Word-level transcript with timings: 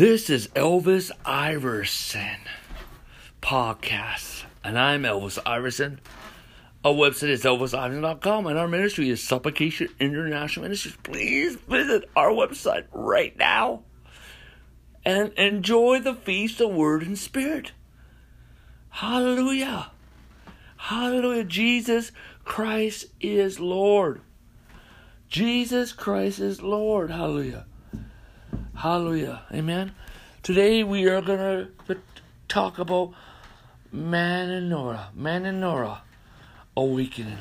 This 0.00 0.30
is 0.30 0.48
Elvis 0.56 1.10
Iverson 1.26 2.38
podcast, 3.42 4.44
and 4.64 4.78
I'm 4.78 5.02
Elvis 5.02 5.38
Iverson. 5.44 6.00
Our 6.82 6.94
website 6.94 7.28
is 7.28 7.44
elvisiverson.com, 7.44 8.46
and 8.46 8.58
our 8.58 8.66
ministry 8.66 9.10
is 9.10 9.22
Supplication 9.22 9.88
International 10.00 10.62
Ministries. 10.62 10.96
Please 11.02 11.56
visit 11.56 12.08
our 12.16 12.30
website 12.30 12.86
right 12.94 13.36
now 13.36 13.82
and 15.04 15.34
enjoy 15.34 16.00
the 16.00 16.14
feast 16.14 16.62
of 16.62 16.70
Word 16.70 17.02
and 17.02 17.18
Spirit. 17.18 17.72
Hallelujah! 18.88 19.90
Hallelujah! 20.78 21.44
Jesus 21.44 22.10
Christ 22.44 23.04
is 23.20 23.60
Lord. 23.60 24.22
Jesus 25.28 25.92
Christ 25.92 26.40
is 26.40 26.62
Lord. 26.62 27.10
Hallelujah. 27.10 27.66
Hallelujah. 28.80 29.42
Amen. 29.52 29.92
Today 30.42 30.82
we 30.82 31.06
are 31.06 31.20
going 31.20 31.68
to 31.86 31.98
talk 32.48 32.78
about 32.78 33.12
Metanoia. 33.94 35.12
Metanoia 35.14 35.98
awakening. 36.74 37.36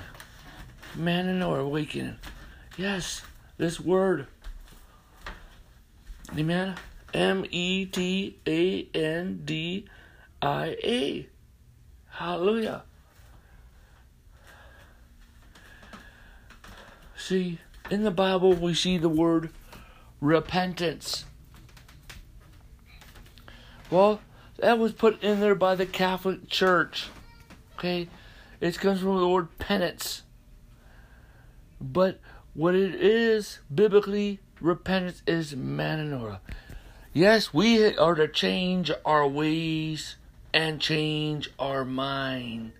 Metanoia 0.97 1.61
awakening. 1.61 2.17
Yes, 2.75 3.21
this 3.57 3.79
word. 3.79 4.27
Amen. 6.37 6.75
M 7.13 7.45
E 7.49 7.85
T 7.85 8.37
A 8.45 8.89
N 8.93 9.43
D 9.45 9.85
I 10.41 10.75
A. 10.83 11.29
Hallelujah. 12.09 12.83
See, 17.15 17.59
in 17.89 18.03
the 18.03 18.11
Bible 18.11 18.51
we 18.51 18.73
see 18.73 18.97
the 18.97 19.07
word 19.07 19.51
repentance. 20.19 21.23
Well, 23.89 24.21
that 24.57 24.77
was 24.77 24.91
put 24.91 25.23
in 25.23 25.39
there 25.39 25.55
by 25.55 25.75
the 25.75 25.85
Catholic 25.85 26.47
Church. 26.47 27.07
Okay? 27.77 28.07
It 28.61 28.79
comes 28.79 28.99
from 29.01 29.19
the 29.19 29.27
word 29.27 29.57
penance. 29.57 30.23
But 31.81 32.19
what 32.53 32.75
it 32.75 32.95
is, 32.95 33.59
biblically, 33.73 34.39
repentance 34.59 35.23
is 35.25 35.55
metanoia. 35.55 36.39
Yes, 37.13 37.53
we 37.53 37.95
are 37.95 38.15
to 38.15 38.27
change 38.27 38.91
our 39.05 39.27
ways 39.27 40.17
and 40.53 40.79
change 40.79 41.49
our 41.57 41.85
mind. 41.85 42.73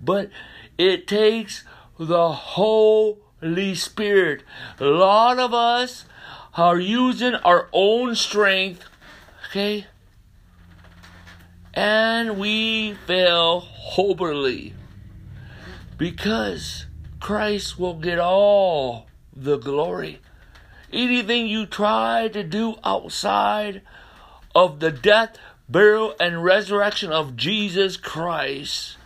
But 0.00 0.30
it 0.76 1.06
takes 1.06 1.64
the 1.98 2.32
Holy 2.32 3.74
Spirit. 3.74 4.42
A 4.78 4.84
lot 4.84 5.38
of 5.38 5.54
us 5.54 6.04
are 6.54 6.78
using 6.78 7.34
our 7.36 7.68
own 7.72 8.14
strength, 8.14 8.84
okay? 9.48 9.86
And 11.74 12.38
we 12.38 12.94
fail 13.06 13.60
horribly 13.60 14.74
because 15.96 16.86
Christ 17.20 17.78
will 17.78 17.94
get 17.94 18.18
all 18.18 19.06
the 19.36 19.58
glory. 19.58 20.20
Anything 20.92 21.46
you 21.46 21.66
try 21.66 22.28
to 22.28 22.42
do 22.42 22.76
outside 22.82 23.82
of 24.54 24.80
the 24.80 24.90
death, 24.90 25.36
burial, 25.68 26.14
and 26.18 26.42
resurrection 26.42 27.12
of 27.12 27.36
Jesus 27.36 27.96
Christ, 27.96 28.96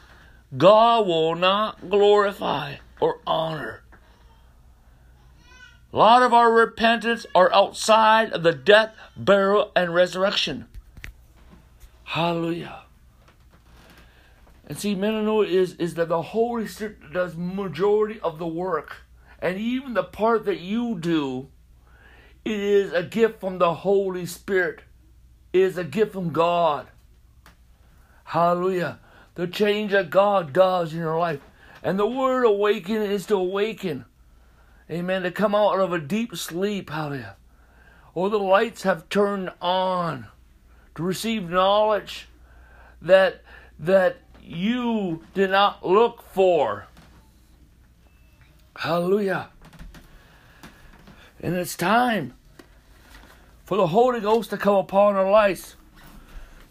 God 0.57 1.07
will 1.07 1.35
not 1.35 1.91
glorify 1.91 2.77
or 3.01 3.21
honor. 3.27 3.83
A 5.93 5.97
lot 5.97 6.23
of 6.23 6.33
our 6.33 6.51
repentance 6.51 7.27
are 7.35 7.53
outside 7.53 8.33
of 8.33 8.43
the 8.43 8.53
death, 8.53 8.95
burial, 9.17 9.71
and 9.77 9.95
resurrection. 9.95 10.67
Hallelujah. 12.15 12.83
And 14.69 14.79
see, 14.79 14.95
metanoia 14.95 15.49
is, 15.49 15.75
is 15.75 15.95
that 15.95 16.09
the 16.09 16.23
Holy 16.23 16.69
Spirit 16.69 17.13
does 17.13 17.35
majority 17.35 18.21
of 18.21 18.39
the 18.39 18.47
work. 18.47 18.99
And 19.41 19.59
even 19.59 19.95
the 19.95 20.05
part 20.05 20.45
that 20.45 20.61
you 20.61 20.97
do, 21.01 21.49
it 22.45 22.61
is 22.61 22.93
a 22.93 23.03
gift 23.03 23.41
from 23.41 23.59
the 23.59 23.75
Holy 23.75 24.27
Spirit. 24.27 24.83
It 25.53 25.63
is 25.63 25.77
a 25.77 25.83
gift 25.83 26.13
from 26.13 26.31
God. 26.31 26.87
Hallelujah. 28.23 29.01
The 29.35 29.49
change 29.49 29.91
that 29.91 30.11
God 30.11 30.53
does 30.53 30.93
in 30.93 31.01
your 31.01 31.19
life. 31.19 31.41
And 31.83 31.99
the 31.99 32.07
word 32.07 32.45
awaken 32.45 33.03
is 33.03 33.27
to 33.27 33.35
awaken. 33.35 34.05
Amen. 34.89 35.23
To 35.23 35.33
come 35.33 35.57
out 35.57 35.81
of 35.81 35.93
a 35.93 35.99
deep 35.99 36.37
sleep. 36.37 36.91
Hallelujah. 36.91 37.35
Or 38.15 38.31
the 38.31 38.39
lights 38.39 38.85
have 38.85 39.09
turned 39.09 39.51
on. 39.61 40.29
To 40.97 41.03
receive 41.03 41.51
knowledge 41.51 42.29
that 43.03 43.43
that 43.79 44.19
you 44.41 45.25
did 45.35 45.51
not 45.51 45.87
look 45.87 46.23
for. 46.33 46.87
Hallelujah. 48.77 49.49
And 51.41 51.55
it's 51.55 51.77
time 51.77 52.35
for 53.65 53.77
the 53.77 53.89
Holy 53.89 54.21
Ghost 54.21 54.51
to 54.51 54.57
come 54.57 54.77
upon 54.77 55.17
our 55.17 55.31
lives. 55.31 55.77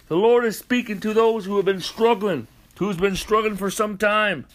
The 0.08 0.16
Lord 0.16 0.46
is 0.46 0.58
speaking 0.58 1.00
to 1.02 1.14
those 1.14 1.46
who 1.46 1.56
have 1.58 1.66
been 1.66 1.82
struggling, 1.82 2.48
who's 2.78 2.98
been 2.98 3.16
struggling 3.16 3.56
for 3.56 3.72
some 3.72 3.98
time. 3.98 4.46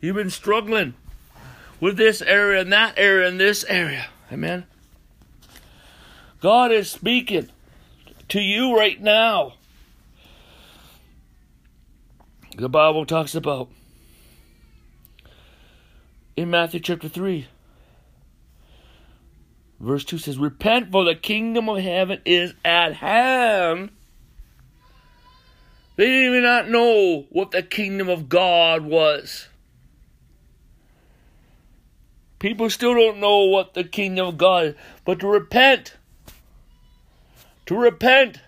You've 0.00 0.16
been 0.16 0.30
struggling 0.30 0.94
with 1.80 1.96
this 1.96 2.22
area 2.22 2.60
and 2.60 2.72
that 2.72 2.94
area 2.96 3.28
and 3.28 3.40
this 3.40 3.64
area. 3.64 4.06
Amen. 4.32 4.64
God 6.40 6.70
is 6.70 6.90
speaking 6.90 7.48
to 8.28 8.40
you 8.40 8.76
right 8.76 9.00
now. 9.00 9.54
The 12.56 12.68
Bible 12.68 13.06
talks 13.06 13.34
about 13.34 13.70
in 16.36 16.50
Matthew 16.50 16.80
chapter 16.80 17.08
3, 17.08 17.46
verse 19.80 20.04
2 20.04 20.18
says, 20.18 20.38
Repent, 20.38 20.90
for 20.90 21.04
the 21.04 21.14
kingdom 21.14 21.68
of 21.68 21.78
heaven 21.78 22.20
is 22.24 22.54
at 22.64 22.94
hand. 22.94 23.90
They 25.96 26.06
didn't 26.06 26.30
even 26.30 26.42
not 26.44 26.68
know 26.68 27.26
what 27.30 27.50
the 27.50 27.62
kingdom 27.62 28.08
of 28.08 28.28
God 28.28 28.82
was. 28.82 29.48
People 32.38 32.70
still 32.70 32.94
don't 32.94 33.18
know 33.18 33.44
what 33.46 33.74
the 33.74 33.82
kingdom 33.82 34.28
of 34.28 34.38
God 34.38 34.64
is. 34.64 34.74
But 35.04 35.18
to 35.20 35.26
repent, 35.26 35.96
to 37.68 37.76
repent. 37.76 38.40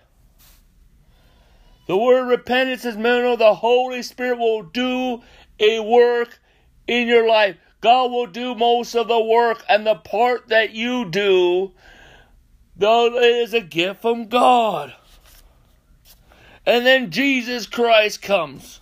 The 1.85 1.95
word 1.95 2.25
repentance 2.25 2.85
is 2.85 2.97
meant 2.97 3.37
the 3.37 3.53
Holy 3.53 4.01
Spirit 4.01 4.39
will 4.39 4.63
do 4.63 5.21
a 5.59 5.79
work 5.79 6.39
in 6.87 7.07
your 7.07 7.27
life. 7.29 7.55
God 7.81 8.09
will 8.09 8.25
do 8.25 8.55
most 8.55 8.95
of 8.95 9.07
the 9.07 9.23
work, 9.23 9.63
and 9.69 9.85
the 9.85 9.93
part 9.93 10.47
that 10.47 10.71
you 10.71 11.07
do, 11.07 11.71
though 12.75 13.15
it 13.15 13.23
is 13.23 13.53
a 13.53 13.61
gift 13.61 14.01
from 14.01 14.27
God. 14.27 14.95
And 16.65 16.83
then 16.83 17.11
Jesus 17.11 17.67
Christ 17.67 18.23
comes. 18.23 18.79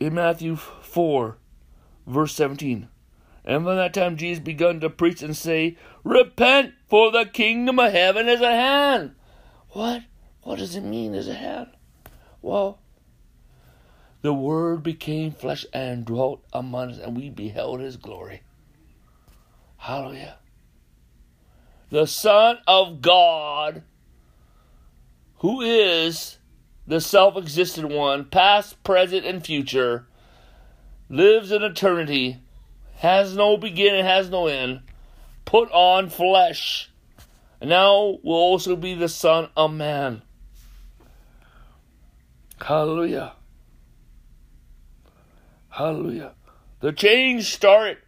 In 0.00 0.14
Matthew 0.14 0.56
4, 0.56 1.38
verse 2.04 2.34
17. 2.34 2.88
And 3.46 3.64
by 3.64 3.76
that 3.76 3.94
time 3.94 4.16
Jesus 4.16 4.42
begun 4.42 4.80
to 4.80 4.90
preach 4.90 5.22
and 5.22 5.36
say, 5.36 5.76
Repent, 6.02 6.74
for 6.88 7.12
the 7.12 7.24
kingdom 7.24 7.78
of 7.78 7.92
heaven 7.92 8.28
is 8.28 8.42
at 8.42 8.52
hand. 8.52 9.14
What? 9.70 10.02
What 10.42 10.58
does 10.58 10.74
it 10.74 10.82
mean 10.82 11.14
is 11.14 11.28
at 11.28 11.36
hand? 11.36 11.68
Well, 12.42 12.80
the 14.22 14.32
Word 14.32 14.82
became 14.82 15.30
flesh 15.30 15.64
and 15.72 16.04
dwelt 16.04 16.44
among 16.52 16.90
us, 16.90 16.98
and 16.98 17.16
we 17.16 17.30
beheld 17.30 17.80
His 17.80 17.96
glory. 17.96 18.42
Hallelujah. 19.76 20.38
The 21.90 22.06
Son 22.06 22.58
of 22.66 23.00
God, 23.00 23.84
who 25.36 25.60
is 25.60 26.38
the 26.86 27.00
self 27.00 27.36
existent 27.36 27.90
one, 27.90 28.24
past, 28.24 28.82
present, 28.82 29.24
and 29.24 29.44
future, 29.44 30.08
lives 31.08 31.52
in 31.52 31.62
eternity, 31.62 32.38
has 32.96 33.36
no 33.36 33.56
beginning, 33.56 34.04
has 34.04 34.30
no 34.30 34.46
end, 34.46 34.80
put 35.44 35.70
on 35.70 36.08
flesh, 36.10 36.90
and 37.60 37.70
now 37.70 38.18
will 38.22 38.34
also 38.34 38.76
be 38.76 38.94
the 38.94 39.08
Son 39.08 39.48
of 39.56 39.72
Man. 39.72 40.22
Hallelujah. 42.60 43.32
Hallelujah. 45.68 46.32
The 46.80 46.92
change 46.92 47.54
started. 47.54 47.98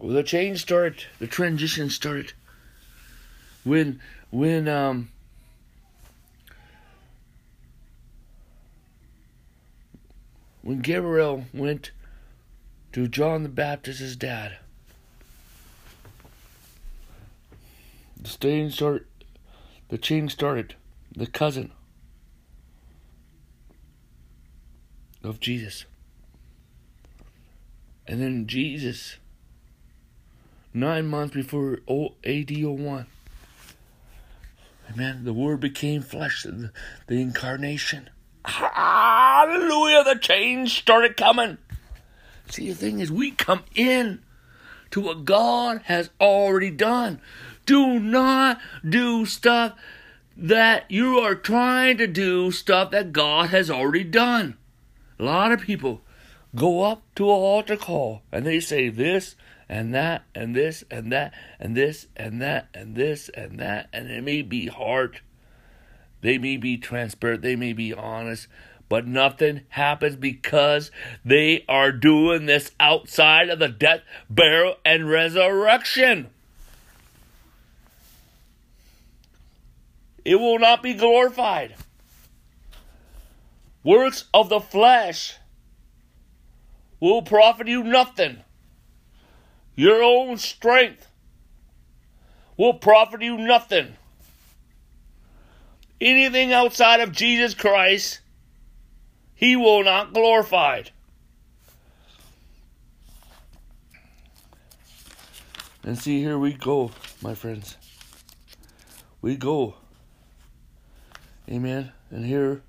The 0.00 0.22
change 0.22 0.60
started. 0.60 1.04
The 1.18 1.26
transition 1.26 1.88
started 1.88 2.34
when 3.64 4.00
when 4.30 4.68
um 4.68 5.08
when 10.64 10.80
Gabriel 10.80 11.44
went 11.52 11.92
to 12.92 13.06
John 13.06 13.42
the 13.44 13.48
Baptist's 13.48 14.16
dad 14.16 14.56
the 18.24 18.30
stain 18.30 18.70
the 19.90 19.98
chain 19.98 20.28
started. 20.28 20.74
The 21.14 21.26
cousin 21.26 21.70
of 25.22 25.38
Jesus. 25.38 25.84
And 28.06 28.20
then 28.20 28.46
Jesus, 28.46 29.16
nine 30.72 31.06
months 31.06 31.34
before 31.34 31.80
AD 32.24 32.50
01, 32.50 33.06
Amen. 34.90 35.24
The 35.24 35.32
Word 35.32 35.60
became 35.60 36.02
flesh, 36.02 36.42
the, 36.42 36.70
the 37.06 37.20
incarnation. 37.20 38.10
Hallelujah. 38.44 40.04
The 40.04 40.18
change 40.20 40.78
started 40.78 41.16
coming. 41.16 41.58
See, 42.48 42.68
the 42.68 42.74
thing 42.74 43.00
is, 43.00 43.10
we 43.10 43.30
come 43.30 43.64
in 43.74 44.22
to 44.90 45.00
what 45.00 45.24
God 45.24 45.82
has 45.84 46.10
already 46.20 46.70
done. 46.70 47.20
Do 47.66 47.98
not 47.98 48.60
do 48.86 49.24
stuff 49.24 49.72
that 50.36 50.90
you 50.90 51.18
are 51.18 51.34
trying 51.34 51.96
to 51.98 52.06
do, 52.06 52.50
stuff 52.50 52.90
that 52.90 53.12
God 53.12 53.50
has 53.50 53.70
already 53.70 54.04
done. 54.04 54.56
A 55.18 55.24
lot 55.24 55.52
of 55.52 55.62
people 55.62 56.02
go 56.54 56.82
up 56.82 57.02
to 57.16 57.24
an 57.24 57.30
altar 57.30 57.76
call 57.76 58.22
and 58.30 58.46
they 58.46 58.60
say 58.60 58.88
this 58.88 59.36
and 59.68 59.94
that 59.94 60.24
and 60.34 60.54
this 60.54 60.84
and 60.90 61.10
that 61.12 61.32
and 61.58 61.76
this 61.76 62.06
and 62.16 62.40
that 62.42 62.68
and 62.74 62.94
this 62.94 63.28
and 63.30 63.58
that 63.58 63.88
and 63.92 64.10
it 64.10 64.22
may 64.22 64.42
be 64.42 64.66
hard 64.66 65.20
they 66.24 66.38
may 66.38 66.56
be 66.56 66.76
transparent 66.76 67.42
they 67.42 67.54
may 67.54 67.72
be 67.72 67.92
honest 67.92 68.48
but 68.88 69.06
nothing 69.06 69.62
happens 69.70 70.16
because 70.16 70.90
they 71.24 71.64
are 71.68 71.90
doing 71.90 72.46
this 72.46 72.70
outside 72.78 73.48
of 73.48 73.58
the 73.58 73.68
death 73.68 74.02
burial 74.28 74.76
and 74.84 75.08
resurrection. 75.08 76.30
It 80.24 80.36
will 80.36 80.58
not 80.58 80.82
be 80.82 80.94
glorified. 80.94 81.74
Works 83.82 84.24
of 84.32 84.48
the 84.48 84.60
flesh 84.60 85.36
will 87.00 87.22
profit 87.22 87.68
you 87.68 87.82
nothing. 87.82 88.38
Your 89.76 90.02
own 90.02 90.38
strength 90.38 91.08
will 92.56 92.74
profit 92.74 93.22
you 93.22 93.36
nothing. 93.36 93.96
Anything 96.04 96.52
outside 96.52 97.00
of 97.00 97.12
Jesus 97.12 97.54
Christ, 97.54 98.20
he 99.34 99.56
will 99.56 99.82
not 99.82 100.12
glorified. 100.12 100.90
And 105.82 105.98
see, 105.98 106.20
here 106.20 106.38
we 106.38 106.52
go, 106.52 106.90
my 107.22 107.34
friends. 107.34 107.78
We 109.22 109.36
go. 109.36 109.76
Amen. 111.48 111.90
And 112.10 112.26
here, 112.26 112.60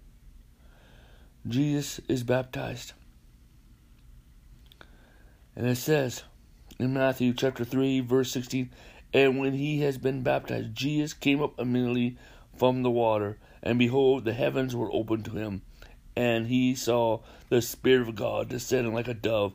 Jesus 1.45 1.99
is 2.07 2.23
baptized. 2.23 2.93
And 5.57 5.67
it 5.67 5.75
says, 5.75 6.23
in 6.79 6.93
Matthew 6.93 7.33
chapter 7.33 7.65
3, 7.65 7.99
verse 7.99 8.31
16. 8.31 8.69
And 9.13 9.39
when 9.39 9.51
he 9.51 9.81
has 9.81 9.97
been 9.97 10.23
baptized, 10.23 10.73
Jesus 10.73 11.13
came 11.13 11.43
up 11.43 11.59
immediately 11.59 12.17
from 12.57 12.83
the 12.83 12.91
water, 12.91 13.37
and 13.61 13.79
behold, 13.79 14.25
the 14.25 14.33
heavens 14.33 14.75
were 14.75 14.91
opened 14.91 15.25
to 15.25 15.31
him, 15.31 15.61
and 16.15 16.47
he 16.47 16.75
saw 16.75 17.19
the 17.49 17.61
Spirit 17.61 18.07
of 18.07 18.15
God 18.15 18.49
descending 18.49 18.93
like 18.93 19.07
a 19.07 19.13
dove 19.13 19.53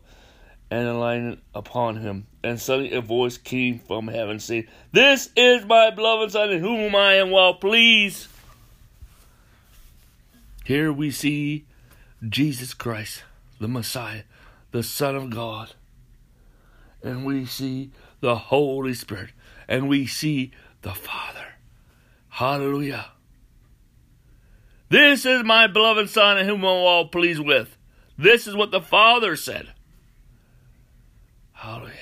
and 0.71 0.87
alighting 0.87 1.41
upon 1.55 1.97
him. 1.97 2.27
And 2.43 2.61
suddenly 2.61 2.93
a 2.93 3.01
voice 3.01 3.39
came 3.39 3.79
from 3.79 4.09
heaven, 4.09 4.39
saying, 4.39 4.67
This 4.93 5.31
is 5.37 5.65
my 5.65 5.91
beloved 5.91 6.33
Son, 6.33 6.51
in 6.51 6.61
whom 6.61 6.95
I 6.95 7.15
am 7.15 7.31
well 7.31 7.55
pleased. 7.55 8.29
Here 10.65 10.93
we 10.93 11.11
see 11.11 11.67
Jesus 12.29 12.75
Christ, 12.75 13.25
the 13.59 13.69
Messiah, 13.69 14.23
the 14.71 14.83
Son 14.83 15.17
of 15.17 15.31
God 15.31 15.75
and 17.03 17.25
we 17.25 17.47
see 17.47 17.91
the 18.21 18.37
Holy 18.37 18.95
Spirit, 18.95 19.31
and 19.69 19.89
we 19.89 20.07
see 20.07 20.53
the 20.83 20.93
Father. 20.95 21.50
Hallelujah. 22.31 23.07
This 24.89 25.25
is 25.25 25.45
my 25.45 25.67
beloved 25.67 26.09
Son, 26.09 26.39
in 26.39 26.47
whom 26.47 26.65
I'm 26.65 26.83
well 26.83 27.07
pleased 27.07 27.41
with. 27.41 27.77
This 28.17 28.47
is 28.47 28.57
what 28.57 28.71
the 28.71 28.81
Father 28.81 29.37
said. 29.37 29.69
Hallelujah. 31.53 31.95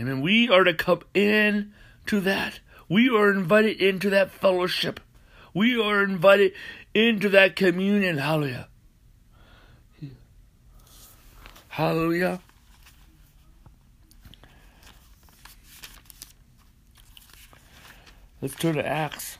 Amen. 0.00 0.22
We 0.22 0.48
are 0.48 0.64
to 0.64 0.74
come 0.74 1.02
in 1.12 1.72
to 2.06 2.20
that. 2.20 2.60
We 2.88 3.08
are 3.08 3.30
invited 3.30 3.80
into 3.80 4.10
that 4.10 4.30
fellowship. 4.30 5.00
We 5.52 5.80
are 5.80 6.02
invited 6.02 6.52
into 6.94 7.28
that 7.28 7.54
communion. 7.54 8.18
Hallelujah. 8.18 8.68
Hallelujah. 11.68 12.40
Let's 18.44 18.56
turn 18.56 18.74
to 18.74 18.86
Acts. 18.86 19.38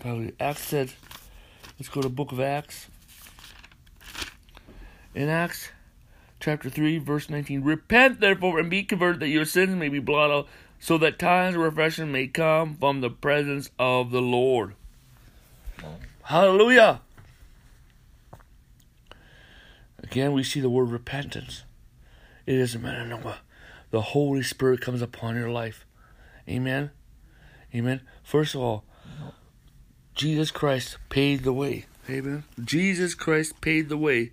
Probably 0.00 0.32
Acts 0.40 0.62
said, 0.62 0.94
let's 1.78 1.88
go 1.88 2.02
to 2.02 2.08
book 2.08 2.32
of 2.32 2.40
Acts. 2.40 2.88
In 5.14 5.28
Acts 5.28 5.68
chapter 6.40 6.68
3, 6.68 6.98
verse 6.98 7.30
19, 7.30 7.62
Repent 7.62 8.18
therefore 8.18 8.58
and 8.58 8.68
be 8.68 8.82
converted 8.82 9.20
that 9.20 9.28
your 9.28 9.44
sins 9.44 9.76
may 9.76 9.88
be 9.88 10.00
blotted 10.00 10.34
out, 10.34 10.48
so 10.80 10.98
that 10.98 11.20
times 11.20 11.54
of 11.54 11.60
refreshing 11.60 12.10
may 12.10 12.26
come 12.26 12.74
from 12.74 13.00
the 13.00 13.10
presence 13.10 13.70
of 13.78 14.10
the 14.10 14.20
Lord. 14.20 14.74
Hallelujah. 16.24 17.00
Again, 20.02 20.32
we 20.32 20.42
see 20.42 20.58
the 20.58 20.68
word 20.68 20.90
repentance. 20.90 21.62
It 22.46 22.56
is 22.56 22.74
a 22.74 23.12
of 23.12 23.38
the 23.92 24.00
Holy 24.00 24.42
Spirit 24.42 24.80
comes 24.80 25.00
upon 25.00 25.36
your 25.36 25.50
life. 25.50 25.86
Amen. 26.48 26.90
Amen. 27.74 28.02
First 28.22 28.54
of 28.54 28.60
all, 28.60 28.84
Jesus 30.14 30.50
Christ 30.50 30.98
paid 31.08 31.42
the 31.42 31.52
way. 31.52 31.86
Amen. 32.10 32.44
Jesus 32.62 33.14
Christ 33.14 33.60
paid 33.60 33.88
the 33.88 33.96
way. 33.96 34.32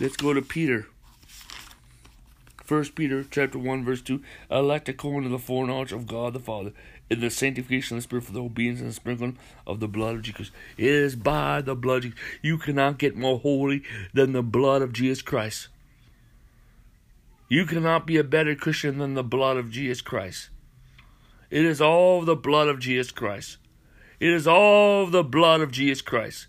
Let's 0.00 0.16
go 0.16 0.32
to 0.32 0.42
Peter. 0.42 0.86
First 2.64 2.94
Peter 2.94 3.24
chapter 3.28 3.58
one 3.58 3.84
verse 3.84 4.00
two. 4.00 4.22
Elect 4.50 4.88
according 4.88 5.24
to 5.24 5.28
the 5.28 5.38
foreknowledge 5.38 5.92
of 5.92 6.06
God 6.06 6.32
the 6.32 6.40
Father 6.40 6.72
in 7.10 7.20
the 7.20 7.30
sanctification 7.30 7.96
of 7.96 8.02
the 8.02 8.06
Spirit 8.06 8.24
for 8.24 8.32
the 8.32 8.42
obedience 8.42 8.80
and 8.80 8.90
the 8.90 8.94
sprinkling 8.94 9.36
of 9.66 9.80
the 9.80 9.88
blood 9.88 10.14
of 10.14 10.22
Jesus. 10.22 10.50
It 10.76 10.86
is 10.86 11.16
by 11.16 11.60
the 11.60 11.74
blood. 11.74 12.12
You 12.42 12.58
cannot 12.58 12.98
get 12.98 13.16
more 13.16 13.40
holy 13.40 13.82
than 14.14 14.32
the 14.32 14.42
blood 14.42 14.82
of 14.82 14.92
Jesus 14.92 15.20
Christ. 15.20 15.68
You 17.48 17.66
cannot 17.66 18.06
be 18.06 18.16
a 18.16 18.24
better 18.24 18.54
Christian 18.54 18.98
than 18.98 19.14
the 19.14 19.24
blood 19.24 19.56
of 19.56 19.70
Jesus 19.70 20.00
Christ. 20.00 20.50
It 21.50 21.64
is 21.64 21.80
all 21.80 22.22
the 22.22 22.36
blood 22.36 22.68
of 22.68 22.78
Jesus 22.78 23.10
Christ. 23.10 23.58
It 24.20 24.32
is 24.32 24.46
all 24.46 25.06
the 25.06 25.24
blood 25.24 25.60
of 25.60 25.72
Jesus 25.72 26.02
Christ. 26.02 26.46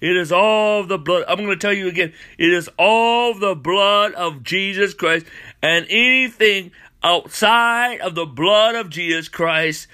It 0.00 0.16
is 0.16 0.30
all 0.30 0.84
the 0.84 0.98
blood. 0.98 1.24
I'm 1.26 1.38
going 1.38 1.48
to 1.48 1.56
tell 1.56 1.72
you 1.72 1.88
again. 1.88 2.12
It 2.38 2.52
is 2.52 2.68
all 2.78 3.32
the 3.32 3.54
blood 3.54 4.12
of 4.12 4.42
Jesus 4.42 4.92
Christ. 4.92 5.26
And 5.62 5.86
anything 5.88 6.72
outside 7.02 8.00
of 8.00 8.14
the 8.14 8.26
blood 8.26 8.74
of 8.74 8.90
Jesus 8.90 9.28
Christ 9.28 9.88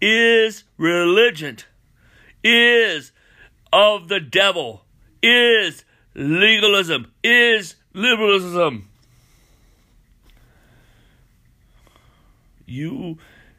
is 0.00 0.64
religion, 0.76 1.58
is 2.44 3.10
of 3.72 4.08
the 4.08 4.20
devil, 4.20 4.84
is 5.22 5.84
legalism, 6.14 7.10
is 7.24 7.74
liberalism. 7.94 8.88
You 12.66 13.18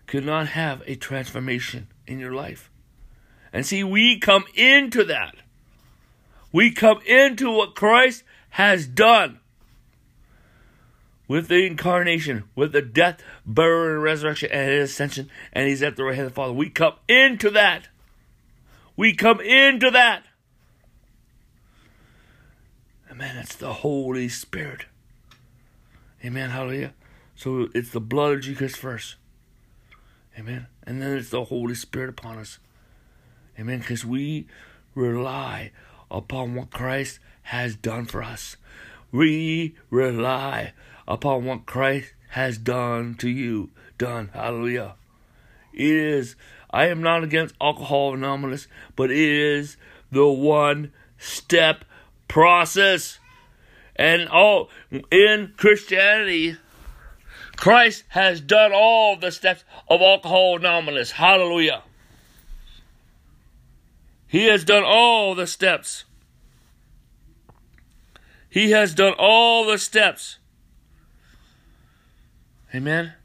cannot 0.10 0.48
have 0.48 0.82
a 0.88 0.96
transformation 0.96 1.88
in 2.08 2.20
your 2.20 2.34
life. 2.34 2.72
And 3.54 3.66
see, 3.66 3.84
we 3.84 4.20
come 4.20 4.46
into 4.56 5.04
that. 5.04 5.36
We 6.52 6.72
come 6.72 7.00
into 7.06 7.52
what 7.52 7.76
Christ 7.76 8.24
has 8.50 8.88
done 8.88 9.40
with 11.28 11.48
the 11.48 11.68
incarnation, 11.68 12.46
with 12.56 12.72
the 12.72 12.82
death, 12.82 13.22
burial, 13.46 13.94
and 13.94 14.04
resurrection, 14.04 14.50
and 14.52 14.72
his 14.72 14.90
ascension, 14.90 15.30
and 15.54 15.68
he's 15.68 15.84
at 15.84 15.96
the 15.96 16.04
right 16.04 16.16
hand 16.16 16.26
of 16.26 16.32
the 16.32 16.36
Father. 16.36 16.54
We 16.54 16.72
come 16.72 16.96
into 17.08 17.52
that. 17.52 17.88
We 18.98 19.14
come 19.14 19.40
into 19.40 19.92
that. 19.92 20.24
Amen. 23.12 23.38
It's 23.38 23.56
the 23.56 23.74
Holy 23.74 24.28
Spirit. 24.28 24.86
Amen. 26.26 26.50
Hallelujah. 26.50 26.94
So 27.36 27.68
it's 27.76 27.92
the 27.92 28.02
blood 28.02 28.34
of 28.34 28.42
Jesus 28.42 28.76
first. 28.76 29.16
Amen. 30.40 30.68
And 30.84 31.02
then 31.02 31.18
it's 31.18 31.32
the 31.32 31.44
Holy 31.44 31.76
Spirit 31.76 32.10
upon 32.10 32.38
us. 32.38 32.60
Amen. 33.60 33.80
Because 33.80 34.06
we 34.06 34.48
rely 34.96 35.72
upon 36.10 36.56
what 36.56 36.72
Christ 36.72 37.20
has 37.44 37.76
done 37.76 38.06
for 38.06 38.24
us. 38.24 38.56
We 39.12 39.76
rely 39.90 40.72
upon 41.10 41.44
what 41.44 41.66
Christ 41.66 42.14
has 42.30 42.58
done 42.58 43.16
to 43.16 43.28
you. 43.28 43.72
Done. 43.98 44.30
Hallelujah. 44.34 44.96
It 45.74 45.92
is. 45.92 46.38
I 46.72 46.86
am 46.86 47.02
not 47.02 47.24
against 47.24 47.56
alcohol 47.60 48.14
anonymous, 48.14 48.68
but 48.96 49.12
it 49.12 49.18
is 49.18 49.76
the 50.10 50.28
one 50.28 50.94
step 51.18 51.84
process. 52.30 53.20
And 53.98 54.30
all 54.30 54.70
in 55.12 55.54
Christianity, 55.58 56.56
Christ 57.60 58.06
has 58.08 58.40
done 58.40 58.72
all 58.74 59.18
the 59.18 59.34
steps 59.34 59.66
of 59.90 60.00
alcohol 60.00 60.56
anonymous. 60.56 61.12
Hallelujah. 61.12 61.84
He 64.28 64.46
has 64.46 64.64
done 64.64 64.84
all 64.86 65.36
the 65.36 65.46
steps. 65.46 66.06
He 68.50 68.72
has 68.72 68.96
done 68.96 69.14
all 69.20 69.66
the 69.66 69.78
steps. 69.78 70.38
Amen. 72.74 73.16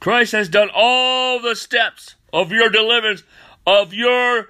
Christ 0.00 0.32
has 0.32 0.48
done 0.48 0.70
all 0.72 1.42
the 1.42 1.54
steps 1.54 2.14
of 2.32 2.50
your 2.50 2.70
deliverance, 2.70 3.22
of 3.66 3.92
your 3.92 4.48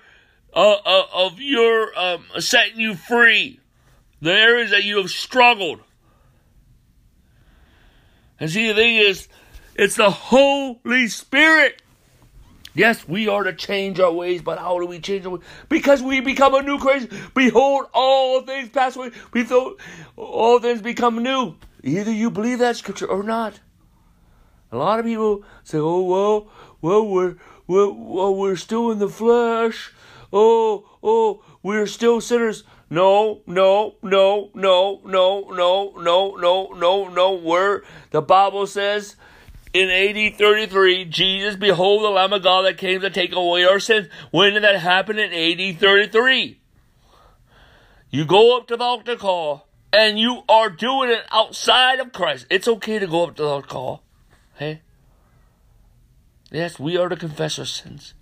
uh, 0.54 0.76
uh, 0.86 1.06
of 1.12 1.40
your 1.40 1.98
um, 1.98 2.24
setting 2.38 2.78
you 2.78 2.94
free, 2.94 3.58
the 4.22 4.32
areas 4.32 4.70
that 4.70 4.84
you 4.84 4.98
have 4.98 5.10
struggled. 5.10 5.80
And 8.40 8.50
see, 8.50 8.68
the 8.68 8.74
thing 8.74 8.96
is, 8.96 9.28
it's 9.74 9.96
the 9.96 10.10
Holy 10.10 11.08
Spirit. 11.08 11.82
Yes, 12.74 13.08
we 13.08 13.26
are 13.26 13.42
to 13.42 13.52
change 13.52 13.98
our 13.98 14.12
ways, 14.12 14.40
but 14.40 14.58
how 14.58 14.78
do 14.78 14.86
we 14.86 15.00
change 15.00 15.26
our 15.26 15.32
ways? 15.32 15.42
Because 15.68 16.02
we 16.02 16.20
become 16.20 16.54
a 16.54 16.62
new 16.62 16.78
creation. 16.78 17.10
Behold, 17.34 17.86
all 17.92 18.42
things 18.42 18.68
pass 18.68 18.94
away. 18.94 19.10
Behold, 19.32 19.80
all 20.16 20.60
things 20.60 20.80
become 20.80 21.22
new. 21.22 21.56
Either 21.82 22.12
you 22.12 22.30
believe 22.30 22.60
that 22.60 22.76
scripture 22.76 23.06
or 23.06 23.22
not. 23.22 23.58
A 24.70 24.76
lot 24.76 24.98
of 24.98 25.06
people 25.06 25.44
say, 25.64 25.78
"Oh 25.78 26.02
well, 26.02 26.48
well 26.80 27.08
we're 27.08 27.36
we're 27.66 27.90
well, 27.90 28.34
we're 28.34 28.56
still 28.56 28.90
in 28.90 28.98
the 28.98 29.08
flesh. 29.08 29.92
Oh 30.32 30.84
oh, 31.02 31.42
we're 31.62 31.86
still 31.86 32.20
sinners." 32.20 32.64
No, 32.90 33.42
no, 33.46 33.96
no, 34.02 34.50
no, 34.54 35.00
no, 35.04 35.50
no, 35.50 35.94
no, 35.98 36.36
no, 36.36 36.72
no, 36.72 37.08
no. 37.08 37.32
Where 37.32 37.82
the 38.10 38.22
Bible 38.22 38.66
says 38.66 39.16
in 39.74 39.90
AD 39.90 40.36
33, 40.36 41.04
Jesus, 41.04 41.56
behold 41.56 42.02
the 42.02 42.08
Lamb 42.08 42.32
of 42.32 42.42
God 42.42 42.62
that 42.62 42.78
came 42.78 43.00
to 43.02 43.10
take 43.10 43.34
away 43.34 43.64
our 43.64 43.78
sins. 43.78 44.08
When 44.30 44.54
did 44.54 44.62
that 44.62 44.80
happen 44.80 45.18
in 45.18 45.32
AD 45.32 45.78
33? 45.78 46.58
You 48.10 48.24
go 48.24 48.56
up 48.56 48.66
to 48.68 48.76
the 48.76 48.84
altar 48.84 49.16
call 49.16 49.68
and 49.92 50.18
you 50.18 50.42
are 50.48 50.70
doing 50.70 51.10
it 51.10 51.24
outside 51.30 52.00
of 52.00 52.12
Christ. 52.12 52.46
It's 52.48 52.68
okay 52.68 52.98
to 52.98 53.06
go 53.06 53.24
up 53.24 53.36
to 53.36 53.42
the 53.42 53.48
altar 53.48 53.68
call. 53.68 54.02
Hey? 54.54 54.80
Yes, 56.50 56.78
we 56.78 56.96
are 56.96 57.10
to 57.10 57.16
confess 57.16 57.58
our 57.58 57.66
sins. 57.66 58.14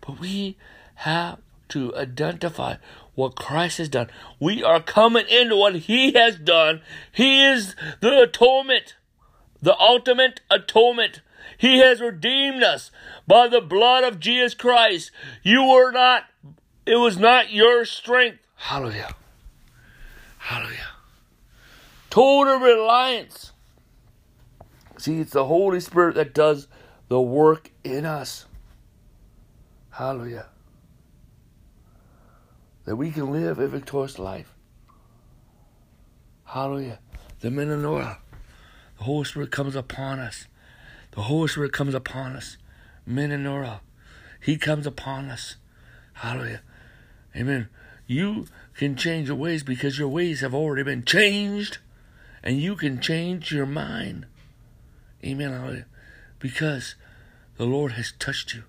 But 0.00 0.20
we 0.20 0.56
have 0.96 1.40
to 1.70 1.96
identify 1.96 2.76
what 3.20 3.36
Christ 3.36 3.78
has 3.78 3.88
done. 3.88 4.08
We 4.38 4.62
are 4.62 4.80
coming 4.80 5.26
into 5.28 5.56
what 5.56 5.76
He 5.76 6.12
has 6.12 6.36
done. 6.36 6.82
He 7.12 7.44
is 7.44 7.76
the 8.00 8.22
atonement, 8.22 8.94
the 9.62 9.78
ultimate 9.78 10.40
atonement. 10.50 11.20
He 11.56 11.78
has 11.78 12.00
redeemed 12.00 12.62
us 12.62 12.90
by 13.26 13.48
the 13.48 13.60
blood 13.60 14.04
of 14.04 14.18
Jesus 14.18 14.54
Christ. 14.54 15.10
You 15.42 15.64
were 15.64 15.92
not, 15.92 16.24
it 16.86 16.96
was 16.96 17.18
not 17.18 17.52
your 17.52 17.84
strength. 17.84 18.38
Hallelujah. 18.56 19.14
Hallelujah. 20.38 20.88
Total 22.08 22.58
reliance 22.58 23.52
See, 25.00 25.18
it's 25.18 25.32
the 25.32 25.46
Holy 25.46 25.80
Spirit 25.80 26.16
that 26.16 26.34
does 26.34 26.68
the 27.08 27.22
work 27.22 27.70
in 27.82 28.04
us. 28.04 28.44
Hallelujah. 29.88 30.48
That 32.90 32.96
we 32.96 33.12
can 33.12 33.30
live 33.30 33.60
a 33.60 33.68
victorious 33.68 34.18
life. 34.18 34.52
Hallelujah. 36.42 36.98
The 37.38 37.48
Metanoia. 37.48 38.16
The 38.98 39.04
Holy 39.04 39.22
Spirit 39.22 39.52
comes 39.52 39.76
upon 39.76 40.18
us. 40.18 40.48
The 41.12 41.22
Holy 41.22 41.46
Spirit 41.46 41.72
comes 41.72 41.94
upon 41.94 42.34
us. 42.34 42.56
Metanoia. 43.08 43.78
He 44.40 44.56
comes 44.56 44.88
upon 44.88 45.30
us. 45.30 45.54
Hallelujah. 46.14 46.62
Amen. 47.36 47.68
You 48.08 48.48
can 48.74 48.96
change 48.96 49.28
your 49.28 49.36
ways 49.36 49.62
because 49.62 49.96
your 49.96 50.08
ways 50.08 50.40
have 50.40 50.52
already 50.52 50.82
been 50.82 51.04
changed. 51.04 51.78
And 52.42 52.60
you 52.60 52.74
can 52.74 53.00
change 53.00 53.52
your 53.52 53.66
mind. 53.66 54.26
Amen. 55.24 55.52
Hallelujah. 55.52 55.86
Because 56.40 56.96
the 57.56 57.66
Lord 57.66 57.92
has 57.92 58.10
touched 58.18 58.52
you. 58.52 58.64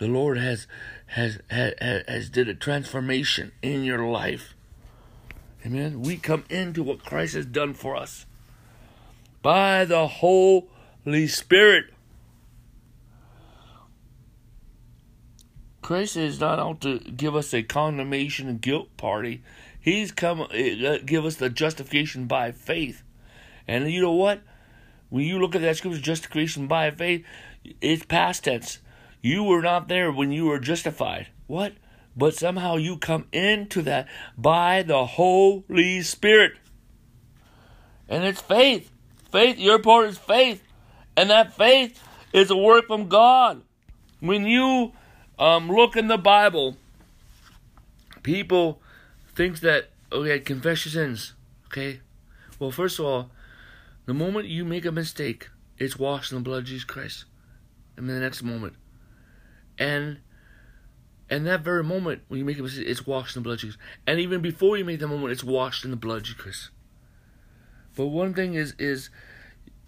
The 0.00 0.08
Lord 0.08 0.38
has 0.38 0.66
has 1.08 1.40
has, 1.50 1.74
has 1.78 2.30
did 2.30 2.48
a 2.48 2.54
transformation 2.54 3.52
in 3.60 3.84
your 3.84 4.02
life. 4.08 4.54
Amen. 5.64 6.00
We 6.00 6.16
come 6.16 6.44
into 6.48 6.82
what 6.82 7.04
Christ 7.04 7.34
has 7.34 7.44
done 7.44 7.74
for 7.74 7.94
us 7.94 8.24
by 9.42 9.84
the 9.84 10.06
Holy 10.06 11.26
Spirit. 11.26 11.92
Christ 15.82 16.16
is 16.16 16.40
not 16.40 16.58
out 16.58 16.80
to 16.80 17.00
give 17.00 17.36
us 17.36 17.52
a 17.52 17.62
condemnation 17.62 18.48
and 18.48 18.58
guilt 18.58 18.96
party. 18.96 19.42
He's 19.78 20.12
come 20.12 20.40
uh, 20.40 20.96
give 21.04 21.26
us 21.26 21.36
the 21.36 21.50
justification 21.50 22.24
by 22.24 22.52
faith. 22.52 23.02
And 23.68 23.92
you 23.92 24.00
know 24.00 24.12
what? 24.12 24.40
When 25.10 25.26
you 25.26 25.38
look 25.38 25.54
at 25.54 25.60
that 25.60 25.76
scripture, 25.76 26.00
justification 26.00 26.68
by 26.68 26.90
faith, 26.90 27.22
it's 27.82 28.06
past 28.06 28.44
tense. 28.44 28.78
You 29.22 29.44
were 29.44 29.62
not 29.62 29.88
there 29.88 30.10
when 30.10 30.32
you 30.32 30.46
were 30.46 30.58
justified. 30.58 31.28
What? 31.46 31.74
But 32.16 32.34
somehow 32.34 32.76
you 32.76 32.96
come 32.96 33.26
into 33.32 33.82
that 33.82 34.08
by 34.36 34.82
the 34.82 35.06
Holy 35.06 36.02
Spirit. 36.02 36.52
And 38.08 38.24
it's 38.24 38.40
faith. 38.40 38.90
Faith, 39.30 39.58
your 39.58 39.78
part 39.78 40.08
is 40.08 40.18
faith. 40.18 40.62
And 41.16 41.30
that 41.30 41.56
faith 41.56 42.02
is 42.32 42.50
a 42.50 42.56
work 42.56 42.86
from 42.86 43.08
God. 43.08 43.62
When 44.20 44.46
you 44.46 44.92
um, 45.38 45.68
look 45.68 45.96
in 45.96 46.08
the 46.08 46.18
Bible, 46.18 46.76
people 48.22 48.80
think 49.34 49.60
that, 49.60 49.90
okay, 50.12 50.40
confess 50.40 50.84
your 50.84 50.92
sins. 50.92 51.34
Okay? 51.66 52.00
Well, 52.58 52.70
first 52.70 52.98
of 52.98 53.04
all, 53.04 53.30
the 54.06 54.14
moment 54.14 54.48
you 54.48 54.64
make 54.64 54.84
a 54.84 54.92
mistake, 54.92 55.48
it's 55.78 55.98
washed 55.98 56.32
in 56.32 56.38
the 56.38 56.42
blood 56.42 56.58
of 56.58 56.64
Jesus 56.64 56.84
Christ. 56.84 57.24
And 57.96 58.08
the 58.08 58.18
next 58.18 58.42
moment. 58.42 58.74
And 59.80 60.18
and 61.30 61.46
that 61.46 61.62
very 61.62 61.82
moment 61.82 62.22
when 62.28 62.38
you 62.38 62.44
make 62.44 62.58
a 62.58 62.62
mistake, 62.62 62.86
it's 62.86 63.06
washed 63.06 63.34
in 63.34 63.42
the 63.42 63.48
blood 63.48 63.58
Jesus. 63.60 63.78
And 64.06 64.20
even 64.20 64.40
before 64.42 64.76
you 64.76 64.84
make 64.84 65.00
that 65.00 65.08
moment, 65.08 65.32
it's 65.32 65.42
washed 65.42 65.84
in 65.84 65.90
the 65.90 65.96
blood 65.96 66.24
Jesus 66.24 66.70
But 67.96 68.06
one 68.06 68.34
thing 68.34 68.54
is 68.54 68.74
is 68.78 69.10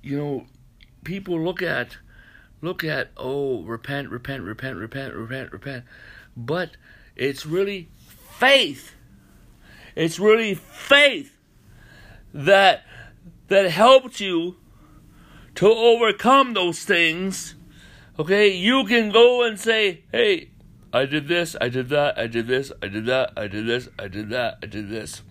you 0.02 0.18
know, 0.18 0.46
people 1.04 1.40
look 1.40 1.62
at 1.62 1.98
look 2.60 2.82
at 2.82 3.10
oh 3.16 3.62
repent, 3.62 4.10
repent, 4.10 4.42
repent, 4.42 4.76
repent, 4.76 5.14
repent, 5.14 5.52
repent. 5.52 5.84
But 6.36 6.70
it's 7.14 7.44
really 7.44 7.88
faith. 8.38 8.94
It's 9.94 10.18
really 10.18 10.54
faith 10.54 11.36
that 12.32 12.84
that 13.48 13.70
helped 13.70 14.20
you 14.20 14.56
to 15.56 15.66
overcome 15.66 16.54
those 16.54 16.84
things, 16.84 17.54
okay, 18.18 18.48
you 18.48 18.84
can 18.84 19.10
go 19.10 19.42
and 19.42 19.58
say, 19.58 20.04
hey, 20.12 20.50
I 20.92 21.06
did 21.06 21.28
this, 21.28 21.56
I 21.60 21.68
did 21.68 21.88
that, 21.88 22.18
I 22.18 22.26
did 22.26 22.46
this, 22.46 22.72
I 22.82 22.88
did 22.88 23.06
that, 23.06 23.32
I 23.36 23.46
did 23.46 23.66
this, 23.66 23.88
I 23.98 24.08
did 24.08 24.30
that, 24.30 24.58
I 24.62 24.66
did 24.66 24.88
this. 24.90 25.22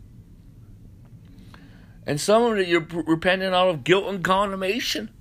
And 2.05 2.19
some 2.19 2.43
of 2.43 2.57
it 2.57 2.67
you're 2.67 2.81
repenting 2.81 3.53
out 3.53 3.69
of 3.69 3.83
guilt 3.83 4.07
and 4.07 4.23
condemnation. 4.23 5.11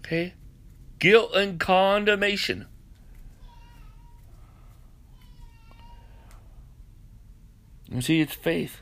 Okay? 0.00 0.34
Guilt 0.98 1.34
and 1.34 1.60
condemnation. 1.60 2.66
You 7.90 8.00
see, 8.00 8.20
it's 8.20 8.34
faith. 8.34 8.80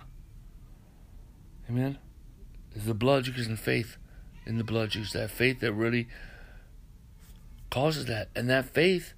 Amen 1.68 1.98
is 2.74 2.84
the 2.84 2.94
blood 2.94 3.24
juice 3.24 3.46
and 3.46 3.58
faith 3.58 3.96
in 4.46 4.58
the 4.58 4.64
blood 4.64 4.90
juice. 4.90 5.12
That 5.12 5.30
faith 5.30 5.60
that 5.60 5.72
really 5.72 6.08
causes 7.74 8.06
that. 8.06 8.28
And 8.36 8.48
that 8.48 8.66
faith, 8.66 9.14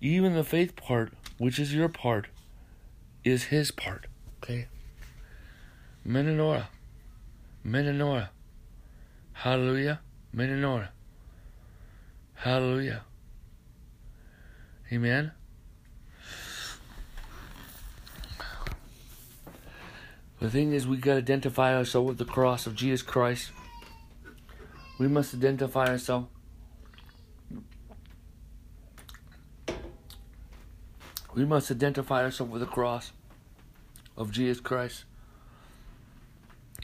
even 0.00 0.34
the 0.34 0.44
faith 0.44 0.76
part, 0.76 1.12
which 1.36 1.58
is 1.58 1.74
your 1.74 1.88
part, 1.88 2.28
is 3.24 3.44
his 3.44 3.72
part. 3.72 4.06
Okay? 4.38 4.68
Metanoia. 6.06 6.68
Metanoia. 7.66 8.28
Hallelujah. 9.32 9.98
Metanoia. 10.32 10.90
Hallelujah. 12.34 13.02
Amen. 14.92 15.32
The 20.38 20.50
thing 20.50 20.72
is, 20.72 20.86
we 20.86 20.98
got 20.98 21.14
to 21.14 21.18
identify 21.18 21.74
ourselves 21.74 22.06
with 22.06 22.18
the 22.18 22.24
cross 22.24 22.68
of 22.68 22.76
Jesus 22.76 23.02
Christ. 23.02 23.50
We 25.00 25.08
must 25.08 25.34
identify 25.34 25.88
ourselves. 25.88 26.28
We 31.36 31.44
must 31.44 31.70
identify 31.70 32.24
ourselves 32.24 32.50
with 32.50 32.62
the 32.62 32.66
cross 32.66 33.12
of 34.16 34.32
Jesus 34.32 34.58
Christ. 34.58 35.04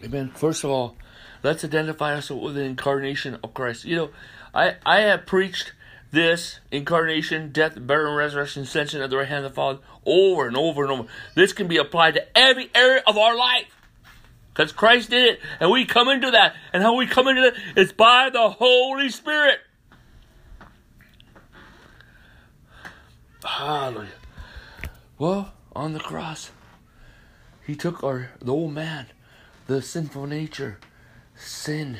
Amen. 0.05 0.31
First 0.35 0.63
of 0.63 0.71
all, 0.71 0.95
let's 1.43 1.65
identify 1.65 2.15
ourselves 2.15 2.45
with 2.45 2.55
the 2.57 2.63
incarnation 2.63 3.39
of 3.43 3.55
Christ. 3.55 3.87
You 3.87 3.97
know, 3.97 4.11
I, 4.55 4.75
I 4.85 5.01
have 5.01 5.25
preached 5.25 5.73
this 6.11 6.61
incarnation, 6.71 7.51
death, 7.51 7.79
burial, 7.81 8.15
resurrection, 8.15 8.65
ascension 8.65 9.01
at 9.01 9.09
the 9.09 9.17
right 9.17 9.27
hand 9.27 9.47
of 9.47 9.53
the 9.53 9.57
Father 9.57 9.79
over 10.05 10.47
and 10.47 10.57
over 10.57 10.83
and 10.83 10.93
over. 10.93 11.09
This 11.35 11.55
can 11.55 11.67
be 11.67 11.79
applied 11.79 12.15
to 12.15 12.39
every 12.39 12.71
area 12.75 13.03
of 13.07 13.17
our 13.17 13.35
life. 13.35 13.75
Because 14.53 14.71
Christ 14.71 15.09
did 15.09 15.37
it, 15.37 15.41
and 15.61 15.71
we 15.71 15.87
come 15.87 16.11
into 16.11 16.31
that. 16.31 16.55
And 16.75 16.83
how 16.83 16.95
we 16.95 17.07
come 17.07 17.27
into 17.27 17.47
it 17.47 17.55
is 17.75 17.91
by 17.91 18.29
the 18.31 18.51
Holy 18.51 19.09
Spirit. 19.09 19.61
Hallelujah. 23.43 24.11
Well, 25.23 25.53
on 25.77 25.93
the 25.93 26.01
cross, 26.01 26.51
He 27.65 27.77
took 27.77 28.03
our 28.03 28.31
the 28.41 28.51
old 28.51 28.73
man, 28.73 29.07
the 29.69 29.81
sinful 29.81 30.27
nature, 30.27 30.81
sin. 31.37 31.99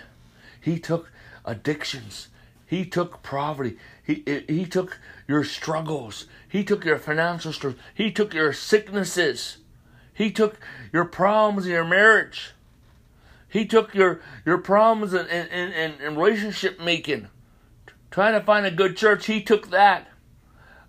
He 0.61 0.81
took 0.81 1.09
addictions. 1.45 2.31
He 2.67 2.85
took 2.85 3.23
poverty. 3.23 3.77
He, 4.05 4.25
he 4.49 4.67
took 4.67 4.99
your 5.29 5.45
struggles. 5.45 6.27
He 6.49 6.65
took 6.65 6.85
your 6.85 6.99
financial 6.99 7.53
struggles. 7.53 7.81
He 7.95 8.11
took 8.11 8.35
your 8.35 8.53
sicknesses. 8.53 9.59
He 10.13 10.33
took 10.33 10.59
your 10.93 11.05
problems 11.05 11.67
in 11.67 11.71
your 11.71 11.85
marriage. 11.85 12.55
He 13.49 13.67
took 13.67 13.95
your, 13.95 14.21
your 14.45 14.59
problems 14.59 15.15
in, 15.15 15.29
in, 15.29 15.47
in, 15.73 15.93
in 16.01 16.17
relationship 16.17 16.81
making. 16.81 17.29
Trying 18.11 18.33
to 18.33 18.45
find 18.45 18.67
a 18.67 18.73
good 18.73 18.97
church, 18.97 19.27
he 19.27 19.41
took 19.41 19.71
that. 19.71 20.09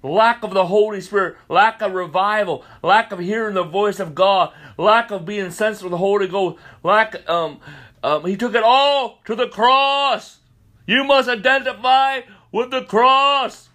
Lack 0.03 0.43
of 0.43 0.53
the 0.53 0.65
Holy 0.65 0.99
Spirit, 0.99 1.37
lack 1.47 1.81
of 1.81 1.93
revival, 1.93 2.63
lack 2.83 3.11
of 3.11 3.19
hearing 3.19 3.55
the 3.55 3.63
voice 3.63 3.99
of 3.99 4.13
God, 4.13 4.53
lack 4.77 5.11
of 5.11 5.25
being 5.25 5.49
sensitive 5.49 5.87
to 5.87 5.89
the 5.91 5.97
Holy 5.97 6.27
Ghost, 6.27 6.57
lack 6.83 7.27
um, 7.29 7.59
um 8.03 8.25
he 8.25 8.35
took 8.35 8.53
it 8.53 8.63
all 8.63 9.19
to 9.25 9.35
the 9.35 9.47
cross. 9.47 10.39
You 10.85 11.05
must 11.05 11.29
identify 11.29 12.21
with 12.51 12.69
the 12.69 12.83
cross. 12.83 13.69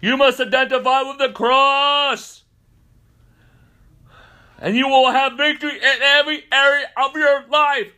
You 0.00 0.18
must 0.18 0.38
identify 0.38 1.02
with 1.02 1.18
the 1.18 1.32
cross 1.32 2.44
and 4.64 4.74
you 4.74 4.88
will 4.88 5.10
have 5.10 5.36
victory 5.36 5.76
in 5.76 6.02
every 6.02 6.42
area 6.50 6.86
of 6.96 7.14
your 7.14 7.44
life. 7.48 7.88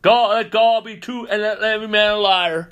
God, 0.00 0.30
let 0.30 0.50
God 0.52 0.84
be 0.84 0.96
true 0.96 1.26
and 1.26 1.42
let 1.42 1.60
every 1.60 1.88
man 1.88 2.12
a 2.12 2.16
liar. 2.16 2.70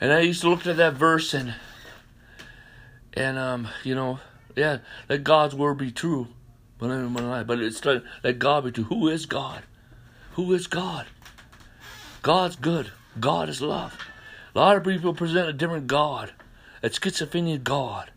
And 0.00 0.12
I 0.12 0.20
used 0.20 0.40
to 0.40 0.48
look 0.48 0.66
at 0.66 0.78
that 0.78 0.94
verse 0.94 1.34
and 1.34 1.54
and 3.12 3.38
um, 3.38 3.68
you 3.84 3.94
know, 3.94 4.20
yeah, 4.56 4.78
let 5.08 5.24
God's 5.24 5.54
word 5.54 5.78
be 5.78 5.90
true, 5.90 6.28
but 6.78 6.90
every 6.90 7.08
man 7.10 7.24
a 7.24 7.28
liar. 7.28 7.44
But 7.44 7.60
it's 7.60 7.84
like, 7.84 8.02
let 8.24 8.38
God 8.38 8.64
be 8.64 8.72
true. 8.72 8.84
Who 8.84 9.08
is 9.08 9.26
God? 9.26 9.62
Who 10.32 10.52
is 10.54 10.66
God? 10.66 11.06
God's 12.22 12.56
good. 12.56 12.92
God 13.18 13.48
is 13.48 13.60
love. 13.60 13.98
A 14.54 14.58
lot 14.58 14.76
of 14.76 14.84
people 14.84 15.14
present 15.14 15.48
a 15.48 15.52
different 15.52 15.86
God, 15.86 16.32
a 16.82 16.90
schizophrenic 16.90 17.64
God. 17.64 18.10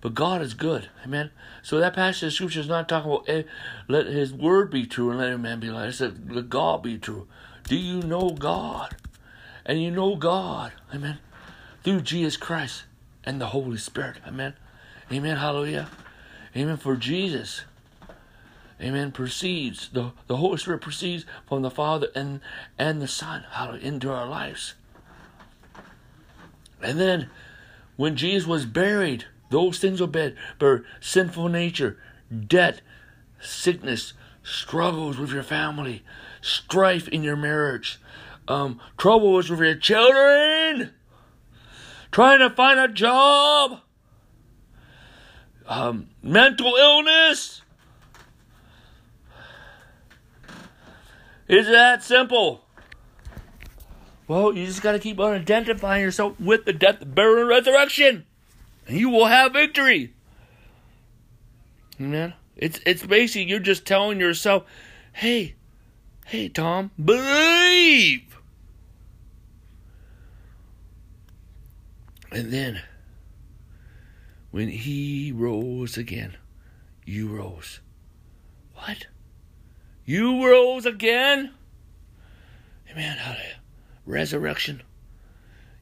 But 0.00 0.14
God 0.14 0.42
is 0.42 0.54
good. 0.54 0.88
Amen. 1.04 1.30
So 1.62 1.78
that 1.78 1.94
passage 1.94 2.24
of 2.24 2.32
scripture 2.32 2.60
is 2.60 2.68
not 2.68 2.88
talking 2.88 3.12
about 3.12 3.28
eh, 3.28 3.44
let 3.86 4.06
his 4.06 4.32
word 4.32 4.70
be 4.70 4.84
true 4.84 5.10
and 5.10 5.18
let 5.20 5.32
a 5.32 5.38
man 5.38 5.60
be 5.60 5.70
lied. 5.70 5.90
It 5.90 5.92
said 5.92 6.30
let 6.30 6.50
God 6.50 6.82
be 6.82 6.98
true. 6.98 7.28
Do 7.68 7.76
you 7.76 8.02
know 8.02 8.30
God? 8.30 8.96
And 9.64 9.82
you 9.82 9.90
know 9.90 10.16
God. 10.16 10.72
Amen. 10.94 11.18
Through 11.82 12.02
Jesus 12.02 12.36
Christ 12.36 12.84
and 13.24 13.40
the 13.40 13.46
Holy 13.46 13.78
Spirit. 13.78 14.16
Amen. 14.26 14.54
Amen. 15.10 15.36
Hallelujah. 15.36 15.88
Amen. 16.56 16.76
For 16.76 16.96
Jesus. 16.96 17.62
Amen. 18.80 19.12
Proceeds. 19.12 19.88
The, 19.88 20.12
the 20.26 20.36
Holy 20.36 20.58
Spirit 20.58 20.80
proceeds 20.80 21.24
from 21.48 21.62
the 21.62 21.70
Father 21.70 22.08
and, 22.14 22.40
and 22.78 23.00
the 23.00 23.08
Son. 23.08 23.44
Hallelujah. 23.50 23.86
Into 23.86 24.10
our 24.10 24.26
lives. 24.26 24.74
And 26.82 26.98
then 26.98 27.30
when 27.96 28.16
Jesus 28.16 28.46
was 28.46 28.66
buried, 28.66 29.26
those 29.50 29.78
things 29.78 30.00
will 30.00 30.08
be 30.08 30.34
for 30.58 30.84
sinful 31.00 31.48
nature, 31.48 31.98
debt, 32.46 32.80
sickness, 33.40 34.14
struggles 34.42 35.18
with 35.18 35.30
your 35.30 35.42
family, 35.42 36.02
strife 36.40 37.06
in 37.08 37.22
your 37.22 37.36
marriage, 37.36 38.00
um, 38.48 38.80
troubles 38.96 39.50
with 39.50 39.60
your 39.60 39.74
children, 39.74 40.92
trying 42.10 42.40
to 42.40 42.50
find 42.50 42.80
a 42.80 42.88
job, 42.88 43.80
um, 45.66 46.08
mental 46.22 46.74
illness. 46.76 47.62
Is 51.48 51.66
that 51.66 52.02
simple? 52.02 52.64
Well, 54.26 54.54
you 54.54 54.64
just 54.64 54.82
got 54.82 54.92
to 54.92 54.98
keep 54.98 55.20
on 55.20 55.34
identifying 55.34 56.02
yourself 56.02 56.40
with 56.40 56.64
the 56.64 56.72
death, 56.72 57.02
burial, 57.04 57.40
and 57.40 57.48
resurrection 57.48 58.24
and 58.86 58.98
you 58.98 59.10
will 59.10 59.26
have 59.26 59.52
victory. 59.52 60.12
Amen. 62.00 62.34
It's 62.56 62.80
it's 62.84 63.04
basically 63.04 63.48
you're 63.48 63.58
just 63.60 63.86
telling 63.86 64.20
yourself, 64.20 64.64
hey, 65.12 65.54
hey 66.26 66.48
Tom, 66.48 66.90
believe. 67.02 68.31
And 72.32 72.50
then 72.50 72.80
when 74.50 74.68
he 74.68 75.32
rose 75.32 75.98
again, 75.98 76.36
you 77.04 77.28
rose. 77.28 77.80
What? 78.74 79.06
You 80.06 80.46
rose 80.46 80.86
again? 80.86 81.52
Amen. 82.90 83.18
Hallelujah. 83.18 83.60
Resurrection. 84.06 84.82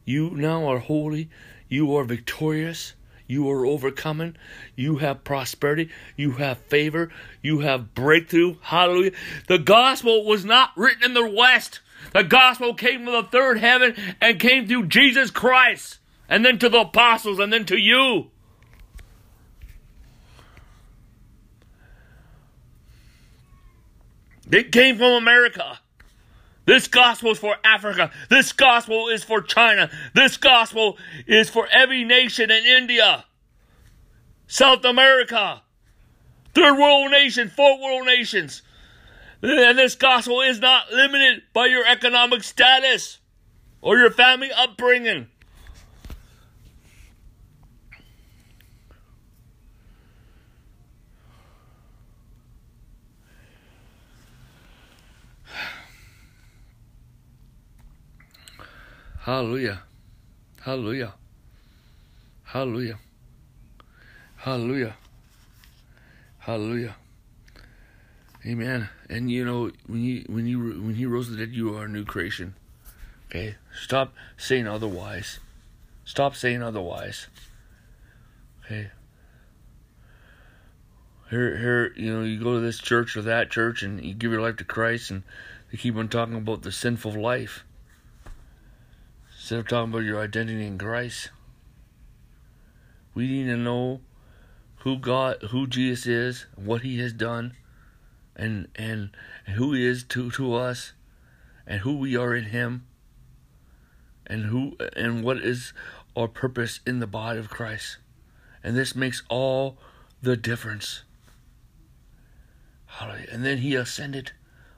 You 0.05 0.31
now 0.31 0.67
are 0.67 0.79
holy. 0.79 1.31
You 1.69 1.95
are 1.95 2.05
victorious. 2.05 2.95
You 3.29 3.49
are 3.49 3.65
overcoming. 3.65 4.37
You 4.75 4.97
have 4.97 5.23
prosperity. 5.23 5.89
You 6.17 6.33
have 6.33 6.59
favor. 6.59 7.11
You 7.43 7.61
have 7.61 7.95
breakthrough. 7.95 8.57
Hallelujah. 8.61 9.13
The 9.47 9.59
gospel 9.59 10.25
was 10.25 10.45
not 10.45 10.71
written 10.77 11.05
in 11.05 11.15
the 11.15 11.31
West. 11.31 11.81
The 12.13 12.25
gospel 12.25 12.75
came 12.75 13.05
from 13.05 13.13
the 13.13 13.23
third 13.23 13.59
heaven 13.59 13.95
and 14.21 14.41
came 14.41 14.67
through 14.67 14.89
Jesus 14.89 15.31
Christ. 15.31 16.00
And 16.31 16.45
then 16.45 16.59
to 16.61 16.71
the 16.71 16.81
apostles 16.81 17.39
and 17.39 17.53
then 17.53 17.67
to 17.67 17.77
you. 17.77 18.31
It 24.51 24.73
came 24.73 24.97
from 24.97 25.13
America. 25.13 25.81
This 26.67 26.87
gospel 26.87 27.33
is 27.33 27.39
for 27.39 27.57
Africa. 27.65 28.13
This 28.29 28.53
gospel 28.53 29.09
is 29.09 29.25
for 29.25 29.43
China. 29.43 29.91
This 30.15 30.37
gospel 30.37 30.99
is 31.27 31.51
for 31.51 31.69
every 31.73 32.05
nation 32.05 32.51
in 32.51 32.65
India, 32.65 33.25
South 34.47 34.85
America, 34.85 35.63
third 36.55 36.79
world 36.79 37.11
nation, 37.11 37.49
fourth 37.49 37.81
world 37.81 38.07
nations. 38.07 38.63
And 39.43 39.79
this 39.79 39.97
gospel 39.97 40.43
is 40.43 40.61
not 40.61 40.93
limited 40.93 41.43
by 41.53 41.67
your 41.67 41.85
economic 41.87 42.45
status 42.45 43.19
or 43.81 43.99
your 43.99 44.11
family 44.11 44.53
upbringing. 44.53 45.27
Hallelujah. 59.31 59.83
Hallelujah. 60.63 61.15
Hallelujah. 62.43 62.99
Hallelujah. 64.35 64.97
Hallelujah. 66.39 66.97
Amen. 68.45 68.89
And 69.09 69.31
you 69.31 69.45
know 69.45 69.71
when 69.87 70.03
you 70.03 70.25
when 70.27 70.49
you 70.49 70.59
when 70.83 70.97
he 70.97 71.07
rose 71.07 71.31
the 71.31 71.37
dead, 71.37 71.55
you 71.55 71.77
are 71.77 71.85
a 71.85 71.89
new 71.89 72.05
creation. 72.05 72.57
Okay. 73.29 73.55
Stop 73.73 74.15
saying 74.37 74.67
otherwise. 74.67 75.39
Stop 76.05 76.35
saying 76.35 76.61
otherwise. 76.61 77.29
Okay. 78.65 78.91
Here, 81.31 81.57
here, 81.57 81.93
you 81.95 82.13
know, 82.13 82.25
you 82.25 82.43
go 82.43 82.55
to 82.55 82.61
this 82.61 82.81
church 82.81 83.17
or 83.17 83.23
that 83.23 83.49
church, 83.49 83.85
and 83.85 84.05
you 84.05 84.13
give 84.13 84.33
your 84.33 84.43
life 84.43 84.57
to 84.57 84.65
Christ, 84.65 85.13
and 85.13 85.23
they 85.71 85.79
keep 85.79 85.95
on 85.95 86.09
talking 86.09 86.35
about 86.35 86.63
the 86.63 86.73
sinful 86.73 87.13
life. 87.13 87.63
Instead 89.51 89.59
of 89.59 89.67
talking 89.67 89.93
about 89.93 90.05
your 90.05 90.21
identity 90.21 90.65
in 90.65 90.79
Christ, 90.79 91.31
we 93.15 93.27
need 93.27 93.47
to 93.47 93.57
know 93.57 94.01
who 94.77 94.97
God, 94.97 95.43
who 95.51 95.67
Jesus 95.67 96.07
is, 96.07 96.47
what 96.55 96.83
He 96.83 97.01
has 97.01 97.13
done, 97.13 97.57
and 98.37 98.69
and 98.77 99.11
who 99.57 99.73
he 99.73 99.85
is 99.85 100.05
to 100.05 100.31
to 100.31 100.55
us 100.55 100.93
and 101.67 101.81
who 101.81 101.97
we 101.97 102.15
are 102.17 102.33
in 102.33 102.45
him 102.45 102.87
and 104.25 104.45
who 104.45 104.77
and 104.95 105.25
what 105.25 105.39
is 105.39 105.73
our 106.15 106.29
purpose 106.29 106.79
in 106.87 107.01
the 107.01 107.09
body 107.09 107.41
of 107.41 107.51
Christ. 107.51 107.99
And 108.63 108.77
this 108.77 108.95
makes 108.95 109.25
all 109.29 109.79
the 110.23 110.37
difference. 110.37 111.03
Hallelujah. 112.87 113.27
And 113.33 113.45
then 113.45 113.59
he 113.59 113.75
ascended. 113.75 114.31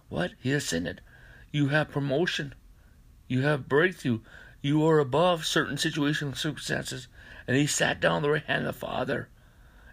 What? 0.08 0.30
He 0.40 0.50
ascended. 0.50 1.02
You 1.50 1.68
have 1.68 1.90
promotion. 1.90 2.54
You 3.28 3.42
have 3.42 3.68
breakthrough. 3.68 4.20
You 4.62 4.87
are 4.87 5.01
above 5.01 5.44
certain 5.44 5.77
situations 5.77 6.22
and 6.22 6.37
circumstances. 6.37 7.09
And 7.46 7.57
he 7.57 7.66
sat 7.66 8.01
down 8.01 8.22
the 8.22 8.31
right 8.31 8.44
hand 8.44 8.66
of 8.66 8.75
the 8.75 8.81
Father. 8.81 9.29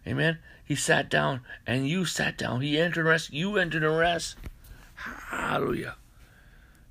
Amen. 0.07 0.37
He 0.63 0.75
sat 0.75 1.09
down 1.09 1.41
and 1.65 1.89
you 1.89 2.05
sat 2.05 2.37
down. 2.37 2.61
He 2.61 2.79
entered 2.79 3.05
rest. 3.05 3.33
You 3.33 3.57
entered 3.57 3.83
rest. 3.83 4.35
Hallelujah. 4.93 5.95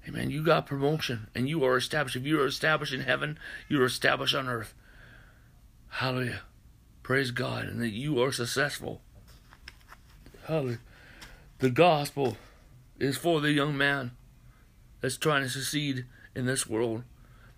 Amen. 0.09 0.31
You 0.31 0.43
got 0.43 0.67
promotion 0.67 1.29
and 1.35 1.49
you 1.49 1.64
are 1.64 1.77
established. 1.77 2.17
If 2.17 2.27
you 2.27 2.41
are 2.41 2.47
established 2.47 2.93
in 2.93 3.03
heaven, 3.03 3.38
you 3.69 3.81
are 3.81 3.87
established 3.87 4.35
on 4.35 4.49
earth. 4.49 4.75
Hallelujah. 5.88 6.43
Praise 7.05 7.31
God. 7.31 7.64
And 7.64 7.81
that 7.81 7.91
you 7.91 8.21
are 8.21 8.33
successful. 8.33 9.01
Hallelujah. 10.47 10.81
The 11.61 11.71
gospel 11.71 12.37
is 12.99 13.17
for 13.17 13.41
the 13.41 13.53
young 13.53 13.77
man 13.77 14.12
that's 15.01 15.17
trying 15.17 15.43
to 15.43 15.49
succeed 15.49 16.07
in 16.35 16.47
this 16.47 16.67
world. 16.67 17.05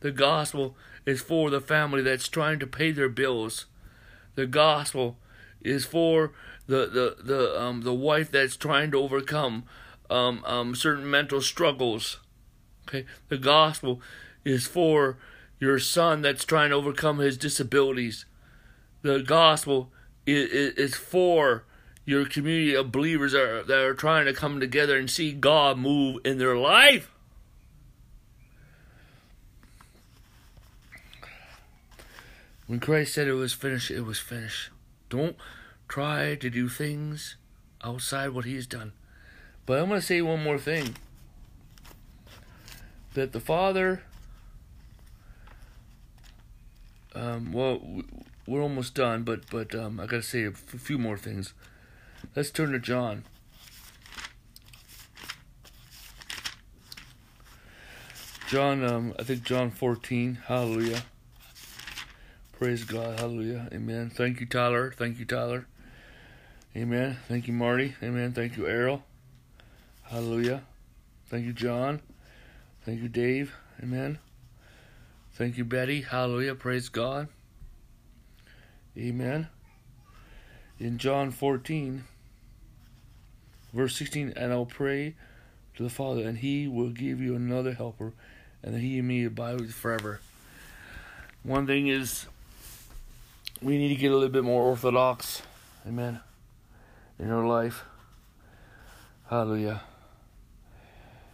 The 0.00 0.10
gospel 0.10 0.76
is 1.06 1.20
for 1.20 1.50
the 1.50 1.60
family 1.60 2.02
that's 2.02 2.28
trying 2.28 2.58
to 2.60 2.66
pay 2.66 2.90
their 2.90 3.08
bills. 3.08 3.66
The 4.34 4.46
gospel 4.46 5.18
is 5.60 5.84
for 5.84 6.32
the 6.66 6.86
the 6.86 7.16
the 7.22 7.60
um 7.60 7.82
the 7.82 7.94
wife 7.94 8.30
that's 8.30 8.56
trying 8.56 8.90
to 8.92 8.98
overcome 8.98 9.64
um 10.08 10.42
um 10.44 10.74
certain 10.74 11.10
mental 11.10 11.40
struggles. 11.40 12.18
Okay, 12.88 13.04
the 13.28 13.38
gospel 13.38 14.00
is 14.44 14.66
for 14.66 15.18
your 15.58 15.78
son 15.78 16.22
that's 16.22 16.44
trying 16.44 16.70
to 16.70 16.76
overcome 16.76 17.18
his 17.18 17.36
disabilities. 17.36 18.24
The 19.02 19.20
gospel 19.20 19.92
is, 20.26 20.74
is 20.74 20.94
for 20.94 21.64
your 22.04 22.24
community 22.24 22.74
of 22.74 22.90
believers 22.90 23.32
that 23.32 23.42
are, 23.42 23.62
that 23.62 23.78
are 23.78 23.94
trying 23.94 24.26
to 24.26 24.32
come 24.32 24.58
together 24.58 24.98
and 24.98 25.10
see 25.10 25.32
God 25.32 25.78
move 25.78 26.18
in 26.24 26.38
their 26.38 26.56
life. 26.56 27.12
When 32.70 32.78
Christ 32.78 33.14
said 33.14 33.26
it 33.26 33.32
was 33.32 33.52
finished, 33.52 33.90
it 33.90 34.02
was 34.02 34.20
finished. 34.20 34.70
Don't 35.08 35.34
try 35.88 36.36
to 36.36 36.48
do 36.48 36.68
things 36.68 37.34
outside 37.82 38.28
what 38.28 38.44
He 38.44 38.54
has 38.54 38.68
done. 38.68 38.92
But 39.66 39.80
I'm 39.80 39.88
going 39.88 40.00
to 40.00 40.06
say 40.06 40.22
one 40.22 40.44
more 40.44 40.56
thing 40.56 40.94
that 43.14 43.32
the 43.32 43.40
Father, 43.40 44.04
um, 47.12 47.52
well, 47.52 47.82
we're 48.46 48.62
almost 48.62 48.94
done, 48.94 49.24
but 49.24 49.50
but 49.50 49.74
um, 49.74 49.98
I 49.98 50.06
got 50.06 50.18
to 50.18 50.22
say 50.22 50.44
a 50.44 50.52
few 50.52 50.96
more 50.96 51.18
things. 51.18 51.54
Let's 52.36 52.52
turn 52.52 52.70
to 52.70 52.78
John. 52.78 53.24
John, 58.46 58.84
um, 58.84 59.14
I 59.18 59.24
think 59.24 59.42
John 59.42 59.72
14. 59.72 60.38
Hallelujah. 60.46 61.02
Praise 62.60 62.84
God. 62.84 63.18
Hallelujah. 63.18 63.70
Amen. 63.72 64.10
Thank 64.10 64.38
you, 64.38 64.44
Tyler. 64.44 64.92
Thank 64.94 65.18
you, 65.18 65.24
Tyler. 65.24 65.66
Amen. 66.76 67.16
Thank 67.26 67.46
you, 67.48 67.54
Marty. 67.54 67.94
Amen. 68.02 68.34
Thank 68.34 68.58
you, 68.58 68.66
Errol. 68.66 69.02
Hallelujah. 70.02 70.64
Thank 71.28 71.46
you, 71.46 71.54
John. 71.54 72.02
Thank 72.84 73.00
you, 73.00 73.08
Dave. 73.08 73.54
Amen. 73.82 74.18
Thank 75.32 75.56
you, 75.56 75.64
Betty. 75.64 76.02
Hallelujah. 76.02 76.54
Praise 76.54 76.90
God. 76.90 77.28
Amen. 78.94 79.48
In 80.78 80.98
John 80.98 81.30
14, 81.30 82.04
verse 83.72 83.96
16, 83.96 84.34
and 84.36 84.52
I'll 84.52 84.66
pray 84.66 85.14
to 85.76 85.82
the 85.82 85.88
Father, 85.88 86.28
and 86.28 86.36
he 86.36 86.68
will 86.68 86.90
give 86.90 87.22
you 87.22 87.34
another 87.34 87.72
helper, 87.72 88.12
and 88.62 88.76
he 88.76 88.98
and 88.98 89.08
me 89.08 89.24
abide 89.24 89.62
with 89.62 89.72
forever. 89.72 90.20
One 91.42 91.66
thing 91.66 91.88
is, 91.88 92.26
we 93.62 93.76
need 93.76 93.88
to 93.88 93.94
get 93.94 94.10
a 94.10 94.14
little 94.14 94.28
bit 94.30 94.44
more 94.44 94.62
orthodox. 94.62 95.42
Amen. 95.86 96.20
In 97.18 97.30
our 97.30 97.46
life. 97.46 97.84
Hallelujah. 99.28 99.82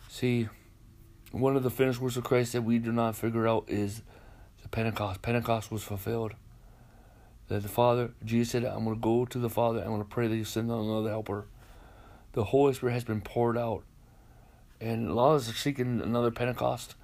See, 0.08 0.48
one 1.30 1.56
of 1.56 1.62
the 1.62 1.70
finished 1.70 2.00
works 2.00 2.16
of 2.16 2.24
Christ 2.24 2.52
that 2.52 2.62
we 2.62 2.78
do 2.78 2.92
not 2.92 3.14
figure 3.14 3.46
out 3.46 3.64
is 3.68 4.02
the 4.62 4.68
Pentecost. 4.68 5.22
Pentecost 5.22 5.70
was 5.70 5.82
fulfilled. 5.82 6.34
That 7.48 7.62
the 7.62 7.68
Father, 7.68 8.10
Jesus 8.24 8.50
said, 8.50 8.64
I'm 8.64 8.84
going 8.84 8.96
to 8.96 9.00
go 9.00 9.24
to 9.24 9.38
the 9.38 9.50
Father, 9.50 9.80
I'm 9.80 9.88
going 9.88 10.00
to 10.00 10.08
pray 10.08 10.26
that 10.26 10.36
you 10.36 10.44
send 10.44 10.70
another 10.70 11.10
helper. 11.10 11.46
The 12.32 12.44
Holy 12.44 12.74
Spirit 12.74 12.92
has 12.94 13.04
been 13.04 13.20
poured 13.20 13.56
out. 13.56 13.84
And 14.80 15.08
a 15.08 15.14
lot 15.14 15.34
of 15.34 15.42
us 15.42 15.50
are 15.50 15.54
seeking 15.54 16.00
another 16.00 16.30
Pentecost. 16.32 16.96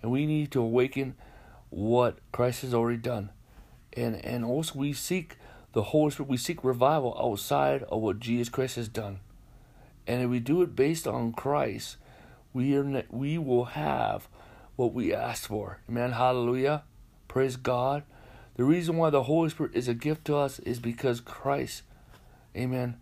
And 0.00 0.12
we 0.12 0.26
need 0.26 0.52
to 0.52 0.60
awaken 0.60 1.16
what 1.70 2.18
Christ 2.30 2.62
has 2.62 2.72
already 2.72 2.98
done. 2.98 3.30
And 3.94 4.24
and 4.24 4.44
also 4.44 4.78
we 4.78 4.92
seek 4.92 5.36
the 5.72 5.82
Holy 5.82 6.10
Spirit, 6.10 6.30
we 6.30 6.36
seek 6.36 6.64
revival 6.64 7.16
outside 7.20 7.82
of 7.84 8.00
what 8.00 8.20
Jesus 8.20 8.48
Christ 8.48 8.76
has 8.76 8.88
done. 8.88 9.20
And 10.06 10.22
if 10.22 10.30
we 10.30 10.40
do 10.40 10.62
it 10.62 10.74
based 10.74 11.06
on 11.06 11.32
Christ, 11.32 11.96
we 12.52 12.76
are 12.76 13.04
we 13.10 13.38
will 13.38 13.66
have 13.66 14.28
what 14.76 14.92
we 14.92 15.14
asked 15.14 15.46
for. 15.46 15.80
Amen. 15.88 16.12
Hallelujah. 16.12 16.84
Praise 17.28 17.56
God. 17.56 18.02
The 18.56 18.64
reason 18.64 18.96
why 18.96 19.10
the 19.10 19.24
Holy 19.24 19.50
Spirit 19.50 19.72
is 19.74 19.88
a 19.88 19.94
gift 19.94 20.24
to 20.26 20.36
us 20.36 20.58
is 20.60 20.80
because 20.80 21.20
Christ, 21.20 21.82
Amen. 22.56 22.96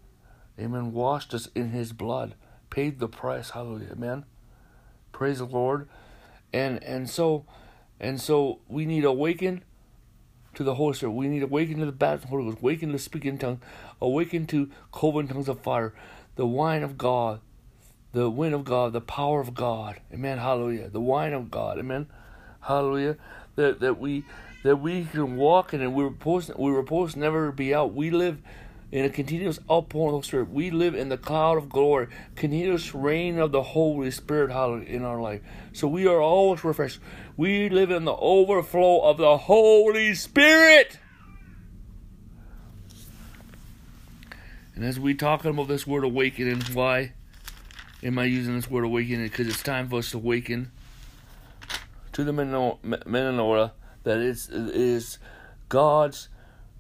Amen. 0.59 0.93
Washed 0.93 1.33
us 1.33 1.49
in 1.55 1.71
His 1.71 1.93
blood, 1.93 2.35
paid 2.69 2.99
the 2.99 3.09
price. 3.09 3.51
Hallelujah. 3.51 3.93
Amen. 3.93 4.25
Praise 5.13 5.39
the 5.39 5.47
Lord. 5.47 5.89
And 6.53 6.83
and 6.83 7.09
so 7.09 7.47
and 8.01 8.21
so 8.21 8.61
we 8.69 8.87
need 8.87 9.03
to 9.03 9.09
awaken 9.09 9.63
to 10.59 10.65
the 10.65 10.75
Holy 10.75 10.93
Spirit. 10.93 11.13
We 11.13 11.29
need 11.29 11.39
to 11.39 11.47
awaken 11.47 11.79
to 11.79 11.87
the 11.87 11.93
baptism 11.93 12.25
of 12.25 12.31
the 12.31 12.37
Holy 12.37 12.51
Ghost, 12.51 12.63
awaken 12.63 12.91
to 12.91 12.99
speak 12.99 13.25
in 13.25 13.39
tongues, 13.39 13.61
awaken 14.03 14.45
to 14.49 14.69
cloven 14.91 15.29
tongues 15.29 15.49
of 15.49 15.61
fire, 15.61 15.95
the 16.35 16.47
wine 16.47 16.83
of 16.83 16.99
God, 16.99 17.41
the 18.13 18.29
wind 18.29 18.57
of 18.57 18.65
God, 18.65 18.93
the 18.93 19.01
power 19.01 19.41
of 19.41 19.55
God. 19.55 20.01
Amen. 20.13 20.39
Hallelujah. 20.39 20.89
The 20.89 21.01
wine 21.01 21.33
of 21.33 21.49
God. 21.49 21.79
Amen. 21.79 22.09
Hallelujah. 22.63 23.17
That 23.55 23.79
that 23.79 24.01
we 24.01 24.25
that 24.65 24.77
we 24.79 25.05
can 25.05 25.37
walk 25.37 25.73
in 25.73 25.81
and 25.81 25.95
we 25.95 26.03
were 26.03 26.11
supposed 26.11 26.51
we 26.59 26.73
were 26.73 26.83
supposed 26.83 27.17
never 27.17 27.53
be 27.53 27.73
out. 27.73 27.95
We 27.95 28.11
live 28.11 28.39
in 28.91 29.05
a 29.05 29.11
continuous 29.11 29.59
outpouring 29.71 30.15
of 30.15 30.23
the 30.23 30.27
Spirit. 30.27 30.51
We 30.51 30.71
live 30.71 30.95
in 30.95 31.11
the 31.11 31.19
cloud 31.19 31.59
of 31.59 31.69
glory, 31.69 32.09
continuous 32.37 32.95
reign 32.95 33.39
of 33.39 33.53
the 33.53 33.63
Holy 33.63 34.11
Spirit 34.11 34.51
in 34.87 35.05
our 35.05 35.21
life. 35.21 35.43
So 35.73 35.87
we 35.87 36.07
are 36.07 36.21
always 36.21 36.65
refreshed. 36.65 37.01
We 37.37 37.69
live 37.69 37.91
in 37.91 38.05
the 38.05 38.17
overflow 38.17 39.03
of 39.03 39.19
the 39.19 39.37
Holy 39.37 40.15
Spirit. 40.15 40.99
And 44.75 44.85
as 44.85 44.99
we 44.99 45.13
talking 45.13 45.51
about 45.51 45.69
this 45.69 45.87
word 45.87 46.05
awakening, 46.05 46.63
why 46.73 47.13
am 48.03 48.19
I 48.19 48.25
using 48.25 48.55
this 48.57 48.71
word 48.71 48.85
awakening? 48.85 49.25
Because 49.25 49.49
it's 49.49 49.63
time 49.63 49.89
for 49.89 49.99
us 49.99 50.13
to 50.13 50.17
awaken 50.17 50.71
to 52.13 52.25
the 52.25 52.33
metanoia 52.33 53.73
that 54.05 54.19
it 54.19 54.49
is 54.49 55.19
God's 55.69 56.29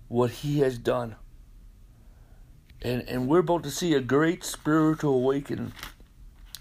what 0.07 0.31
He 0.31 0.61
has 0.61 0.79
done. 0.79 1.17
And, 2.83 3.03
and 3.09 3.29
we're 3.29 3.41
about 3.41 3.65
to 3.65 3.71
see 3.71 3.95
a 3.95 4.01
great 4.01 4.45
spiritual 4.45 5.15
awakening 5.15 5.73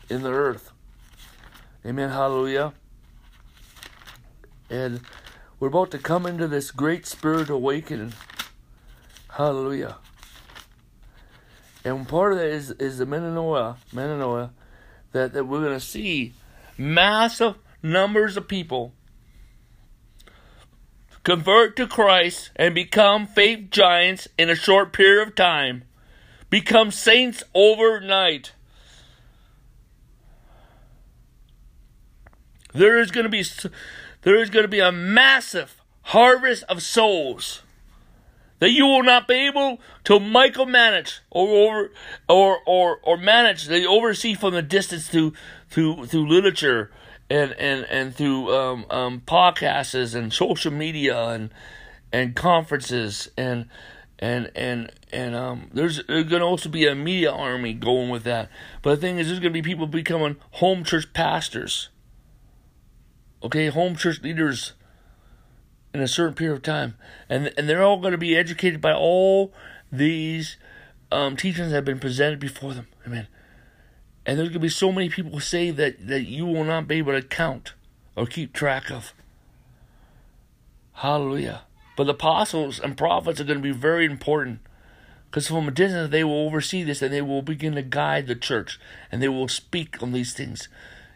in 0.10 0.24
the 0.24 0.32
earth. 0.32 0.72
Amen. 1.86 2.10
Hallelujah. 2.10 2.74
And 4.70 5.02
we're 5.60 5.70
about 5.70 5.92
to 5.92 5.98
come 5.98 6.26
into 6.26 6.48
this 6.48 6.72
great 6.72 7.06
spiritual 7.06 7.58
awakening. 7.58 8.14
Hallelujah. 9.30 9.98
And 11.84 12.08
part 12.08 12.34
of 12.34 12.40
that 12.40 12.48
is, 12.48 12.72
is 12.72 12.98
the 12.98 13.06
metanoia 13.06 13.78
that, 15.14 15.34
that 15.34 15.46
we're 15.46 15.62
going 15.62 15.74
to 15.74 15.80
see 15.80 16.34
massive 16.78 17.56
numbers 17.82 18.36
of 18.36 18.48
people 18.48 18.94
convert 21.24 21.76
to 21.76 21.88
Christ 21.88 22.52
and 22.56 22.74
become 22.74 23.28
faith 23.28 23.70
giants 23.70 24.28
in 24.38 24.50
a 24.50 24.56
short 24.56 24.94
period 24.94 25.28
of 25.28 25.36
time, 25.36 25.84
become 26.50 26.92
saints 26.92 27.44
overnight. 27.54 28.54
There 32.74 33.00
is 33.00 33.12
going 33.12 33.24
to 33.24 33.30
be 33.30 33.44
there 34.22 34.42
is 34.42 34.50
going 34.50 34.64
to 34.64 34.70
be 34.70 34.80
a 34.80 34.92
massive 34.92 35.82
harvest 36.04 36.64
of 36.64 36.82
souls 36.82 37.62
that 38.60 38.72
you 38.72 38.86
will 38.86 39.04
not 39.04 39.28
be 39.28 39.48
able 39.48 39.80
to 40.04 40.20
micromanage 40.20 41.20
or 41.30 41.48
over 41.48 41.92
or 42.28 42.60
or 42.66 43.00
or 43.04 43.18
manage 43.18 43.66
they 43.66 43.86
oversee 43.86 44.34
from 44.34 44.54
the 44.54 44.62
distance 44.62 45.08
through 45.08 45.34
through 45.70 46.06
through 46.06 46.28
literature 46.28 46.92
and 47.30 47.54
and 47.54 47.86
and 47.86 48.16
through 48.16 48.54
um, 48.56 48.86
um, 48.90 49.22
podcasts 49.26 50.16
and 50.16 50.34
social 50.34 50.72
media 50.72 51.18
and 51.28 51.50
and 52.12 52.36
conferences 52.36 53.30
and 53.38 53.68
and 54.20 54.52
and 54.56 54.92
and 55.12 55.36
um 55.36 55.70
there's 55.74 56.04
there's 56.08 56.26
gonna 56.26 56.46
also 56.46 56.70
be 56.70 56.88
a 56.88 56.96
media 56.96 57.32
army 57.32 57.74
going 57.74 58.10
with 58.10 58.24
that. 58.24 58.50
But 58.82 58.96
the 58.96 59.02
thing 59.02 59.20
is 59.20 59.28
there's 59.28 59.40
gonna 59.40 59.52
be 59.52 59.62
people 59.62 59.88
becoming 59.88 60.38
home 60.52 60.84
church 60.84 61.14
pastors. 61.14 61.90
Okay, 63.44 63.68
home 63.68 63.96
church 63.96 64.22
leaders 64.22 64.74
in 65.94 66.02
a 66.02 66.08
certain 66.08 66.34
period 66.34 66.56
of 66.56 66.64
time. 66.64 66.96
And 67.30 67.54
and 67.58 67.70
they're 67.70 67.84
all 67.84 68.00
gonna 68.00 68.18
be 68.18 68.36
educated 68.36 68.82
by 68.82 68.94
all 68.94 69.54
these 69.92 70.58
um 71.12 71.38
teachings 71.38 71.70
that 71.70 71.76
have 71.76 71.86
been 71.86 72.00
presented 72.00 72.40
before 72.40 72.74
them. 72.74 72.88
Amen. 73.06 73.28
And 74.26 74.38
there's 74.38 74.50
gonna 74.50 74.60
be 74.60 74.70
so 74.70 74.92
many 74.92 75.10
people 75.10 75.40
say 75.40 75.72
that, 75.72 76.08
that 76.08 76.24
you 76.24 76.46
will 76.46 76.66
not 76.66 76.88
be 76.88 76.96
able 76.96 77.14
to 77.14 77.22
count 77.22 77.74
or 78.16 78.26
keep 78.26 78.52
track 78.52 78.92
of. 78.92 79.14
Hallelujah. 80.92 81.62
But 81.98 82.06
the 82.06 82.14
apostles 82.14 82.80
and 82.80 82.96
prophets 82.96 83.42
are 83.42 83.44
going 83.44 83.58
to 83.58 83.64
be 83.64 83.72
very 83.72 84.06
important 84.06 84.60
because 85.30 85.48
from 85.48 85.68
a 85.68 85.72
distance 85.72 86.12
they 86.12 86.24
will 86.24 86.46
oversee 86.46 86.84
this 86.84 87.02
and 87.02 87.12
they 87.12 87.24
will 87.24 87.42
begin 87.42 87.74
to 87.74 87.82
guide 87.82 88.28
the 88.28 88.36
church 88.36 88.80
and 89.12 89.22
they 89.22 89.28
will 89.28 89.48
speak 89.48 90.02
on 90.02 90.14
these 90.14 90.34
things. 90.34 90.70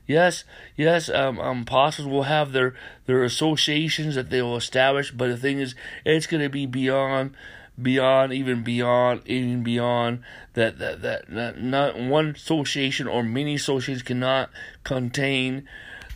Yes, 0.07 0.43
yes, 0.75 1.07
um, 1.07 1.39
um, 1.39 1.61
apostles 1.61 2.07
will 2.07 2.23
have 2.23 2.51
their, 2.51 2.73
their 3.05 3.23
associations 3.23 4.15
that 4.15 4.31
they 4.31 4.41
will 4.41 4.57
establish, 4.57 5.11
but 5.11 5.27
the 5.27 5.37
thing 5.37 5.59
is, 5.59 5.75
it's 6.03 6.25
going 6.25 6.41
to 6.41 6.49
be 6.49 6.65
beyond, 6.65 7.35
beyond, 7.79 8.33
even 8.33 8.63
beyond, 8.63 9.21
even 9.27 9.61
beyond 9.61 10.23
that, 10.55 10.79
that, 10.79 11.03
that, 11.03 11.29
that 11.29 11.61
not 11.61 11.97
one 11.97 12.29
association 12.29 13.07
or 13.07 13.21
many 13.21 13.53
associations 13.53 14.01
cannot 14.01 14.49
contain 14.83 15.67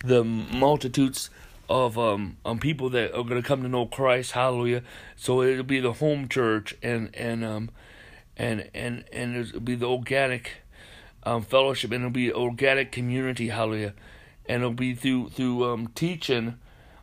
the 0.03 0.23
multitudes 0.23 1.29
of 1.69 1.97
um, 1.97 2.37
um 2.45 2.59
people 2.59 2.89
that 2.91 3.11
are 3.11 3.23
going 3.23 3.41
to 3.41 3.47
come 3.47 3.61
to 3.63 3.67
know 3.67 3.85
Christ. 3.85 4.33
Hallelujah. 4.33 4.83
So 5.15 5.41
it'll 5.41 5.63
be 5.63 5.79
the 5.79 5.93
home 5.93 6.27
church 6.27 6.75
and 6.81 7.15
and 7.15 7.43
um 7.43 7.71
and 8.37 8.69
and 8.73 9.05
and 9.11 9.35
it'll 9.37 9.59
be 9.59 9.75
the 9.75 9.87
organic 9.87 10.63
um 11.23 11.43
fellowship 11.43 11.91
and 11.91 12.03
it'll 12.03 12.11
be 12.11 12.31
organic 12.31 12.91
community. 12.91 13.49
Hallelujah. 13.49 13.93
And 14.47 14.61
it'll 14.61 14.73
be 14.73 14.93
through 14.93 15.29
through 15.29 15.65
um 15.65 15.87
teaching 15.95 16.59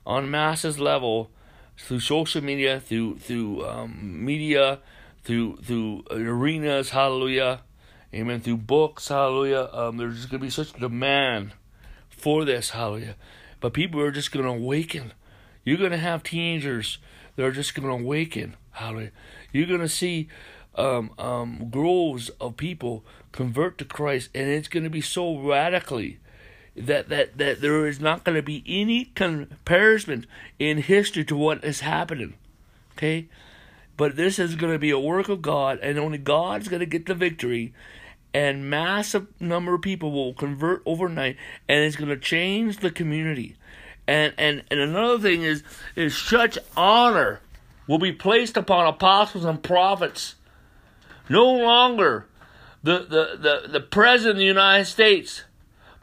on 0.07 0.31
masses 0.31 0.79
level 0.79 1.31
through 1.77 2.01
social 2.01 2.43
media 2.43 2.81
through 2.81 3.19
through 3.19 3.67
um 3.67 4.25
media 4.25 4.81
through 5.25 5.57
through 5.59 6.05
arenas 6.11 6.91
hallelujah 6.91 7.61
amen 8.15 8.41
through 8.41 8.57
books 8.57 9.09
hallelujah 9.09 9.69
um 9.73 9.97
there's 9.97 10.27
going 10.27 10.41
to 10.41 10.47
be 10.47 10.51
such 10.51 10.73
demand 10.75 11.53
for 12.09 12.45
this 12.45 12.71
hallelujah 12.71 13.17
but 13.63 13.73
people 13.73 14.01
are 14.01 14.11
just 14.11 14.33
going 14.33 14.45
to 14.45 14.51
awaken. 14.51 15.13
You're 15.65 15.79
going 15.79 15.93
to 15.93 15.97
have 15.97 16.25
teenagers 16.25 16.99
that 17.37 17.47
are 17.47 17.53
just 17.53 17.75
going 17.75 17.89
to 17.89 17.95
awaken. 17.95 18.57
Hallelujah. 18.73 19.13
You're 19.53 19.69
going 19.69 19.81
to 19.81 19.89
see 19.89 20.29
um, 20.75 21.13
um, 21.17 21.69
groves 21.71 22.29
of 22.41 22.57
people 22.57 23.05
convert 23.31 23.79
to 23.79 23.85
Christ, 23.85 24.31
and 24.35 24.49
it's 24.49 24.69
going 24.69 24.83
to 24.83 24.91
be 24.91 25.01
so 25.01 25.39
radically 25.39 26.19
that, 26.75 27.09
that, 27.09 27.39
that 27.39 27.61
there 27.61 27.87
is 27.87 28.01
not 28.01 28.25
going 28.25 28.37
to 28.37 28.43
be 28.43 28.65
any 28.67 29.07
comparison 29.15 30.27
in 30.59 30.79
history 30.79 31.25
to 31.27 31.37
what 31.37 31.65
is 31.65 31.81
happening. 31.81 32.35
Okay? 32.97 33.29
But 33.97 34.17
this 34.17 34.41
is 34.41 34.57
going 34.57 34.73
to 34.73 34.79
be 34.79 34.91
a 34.91 34.99
work 34.99 35.29
of 35.29 35.41
God, 35.41 35.79
and 35.83 35.99
only 35.99 36.19
God's 36.19 36.67
going 36.67 36.81
to 36.81 36.87
get 36.87 37.07
the 37.07 37.15
victory 37.15 37.73
and 38.35 38.69
massive 38.69 39.27
number 39.41 39.75
of 39.75 39.83
people 39.83 40.11
will 40.13 40.35
convert 40.35 40.83
overnight 40.87 41.37
and 41.69 41.85
it's 41.85 41.97
going 41.97 42.09
to 42.09 42.17
change 42.17 42.79
the 42.79 42.91
community 42.91 43.57
and 44.07 44.33
and 44.39 44.63
and 44.71 44.81
another 44.81 45.19
thing 45.19 45.43
is 45.43 45.63
is 45.97 46.17
such 46.17 46.59
honor 46.77 47.41
will 47.87 47.99
be 47.99 48.13
placed 48.13 48.57
upon 48.57 48.87
apostles 48.87 49.45
and 49.45 49.63
prophets 49.63 50.37
no 51.29 51.45
longer 51.53 52.27
the 52.83 53.01
the 53.01 53.39
the, 53.39 53.69
the 53.69 53.81
president 53.81 54.33
of 54.33 54.39
the 54.39 54.45
united 54.45 54.87
states 54.87 55.45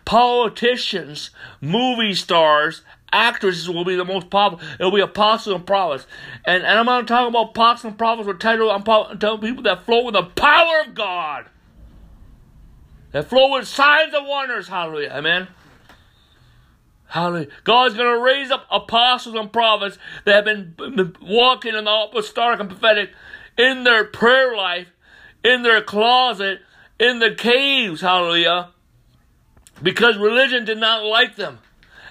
politicians 0.05 1.31
movie 1.61 2.13
stars 2.13 2.83
actresses 3.11 3.69
will 3.69 3.85
be 3.85 3.95
the 3.95 4.05
most 4.05 4.29
popular. 4.29 4.63
It'll 4.79 4.91
be 4.91 5.01
apostles 5.01 5.55
and 5.55 5.65
prophets. 5.65 6.05
And, 6.45 6.63
and 6.63 6.79
I'm 6.79 6.85
not 6.85 7.07
talking 7.07 7.29
about 7.29 7.49
apostles 7.49 7.85
and 7.91 7.97
prophets 7.97 8.27
with 8.27 8.39
title. 8.39 8.69
I'm 8.69 8.83
telling 8.83 9.41
people 9.41 9.63
that 9.63 9.83
flow 9.83 10.05
with 10.05 10.13
the 10.13 10.23
power 10.23 10.81
of 10.85 10.93
God 10.93 11.45
that 13.11 13.27
flow 13.27 13.53
with 13.53 13.67
signs 13.67 14.13
and 14.13 14.27
wonders. 14.27 14.67
Hallelujah. 14.67 15.11
Amen. 15.11 15.47
Hallelujah. 17.07 17.47
God's 17.63 17.95
going 17.95 18.13
to 18.13 18.23
raise 18.23 18.51
up 18.51 18.67
apostles 18.69 19.35
and 19.35 19.51
prophets 19.51 19.97
that 20.25 20.35
have 20.35 20.45
been, 20.45 21.15
walking 21.21 21.73
in 21.73 21.85
the 21.85 21.91
apostolic 21.91 22.59
and 22.59 22.69
prophetic 22.69 23.11
in 23.57 23.83
their 23.83 24.05
prayer 24.05 24.55
life, 24.55 24.87
in 25.43 25.63
their 25.63 25.81
closet, 25.81 26.59
in 26.99 27.17
the 27.19 27.33
caves. 27.33 28.01
Hallelujah. 28.01 28.69
Because 29.81 30.17
religion 30.17 30.65
did 30.65 30.77
not 30.77 31.03
like 31.03 31.35
them. 31.35 31.59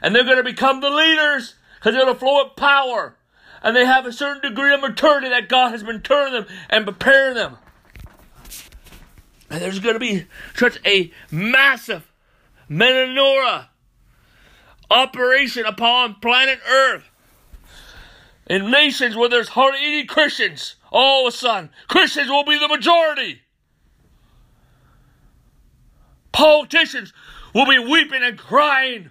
And 0.02 0.14
they're 0.14 0.24
going 0.24 0.36
to 0.36 0.42
become 0.42 0.80
the 0.80 0.90
leaders 0.90 1.54
because 1.76 1.94
they're 1.94 2.04
going 2.04 2.14
to 2.14 2.20
flow 2.20 2.44
with 2.44 2.56
power. 2.56 3.14
And 3.62 3.76
they 3.76 3.84
have 3.84 4.04
a 4.04 4.12
certain 4.12 4.42
degree 4.42 4.74
of 4.74 4.80
maturity 4.80 5.28
that 5.28 5.48
God 5.48 5.70
has 5.70 5.82
been 5.82 6.00
turning 6.00 6.32
them 6.32 6.46
and 6.68 6.84
preparing 6.84 7.34
them. 7.34 7.58
And 9.58 9.64
there's 9.64 9.80
going 9.80 9.94
to 9.94 9.98
be 9.98 10.24
such 10.54 10.78
a 10.86 11.12
massive 11.32 12.12
metanoia 12.70 13.66
operation 14.88 15.66
upon 15.66 16.14
planet 16.22 16.60
Earth. 16.64 17.10
In 18.46 18.70
nations 18.70 19.16
where 19.16 19.28
there's 19.28 19.48
hardly 19.48 19.80
any 19.82 20.04
Christians, 20.04 20.76
all 20.92 21.26
of 21.26 21.34
a 21.34 21.36
sudden, 21.36 21.70
Christians 21.88 22.28
will 22.28 22.44
be 22.44 22.56
the 22.56 22.68
majority. 22.68 23.40
Politicians 26.30 27.12
will 27.52 27.66
be 27.66 27.80
weeping 27.80 28.22
and 28.22 28.38
crying. 28.38 29.10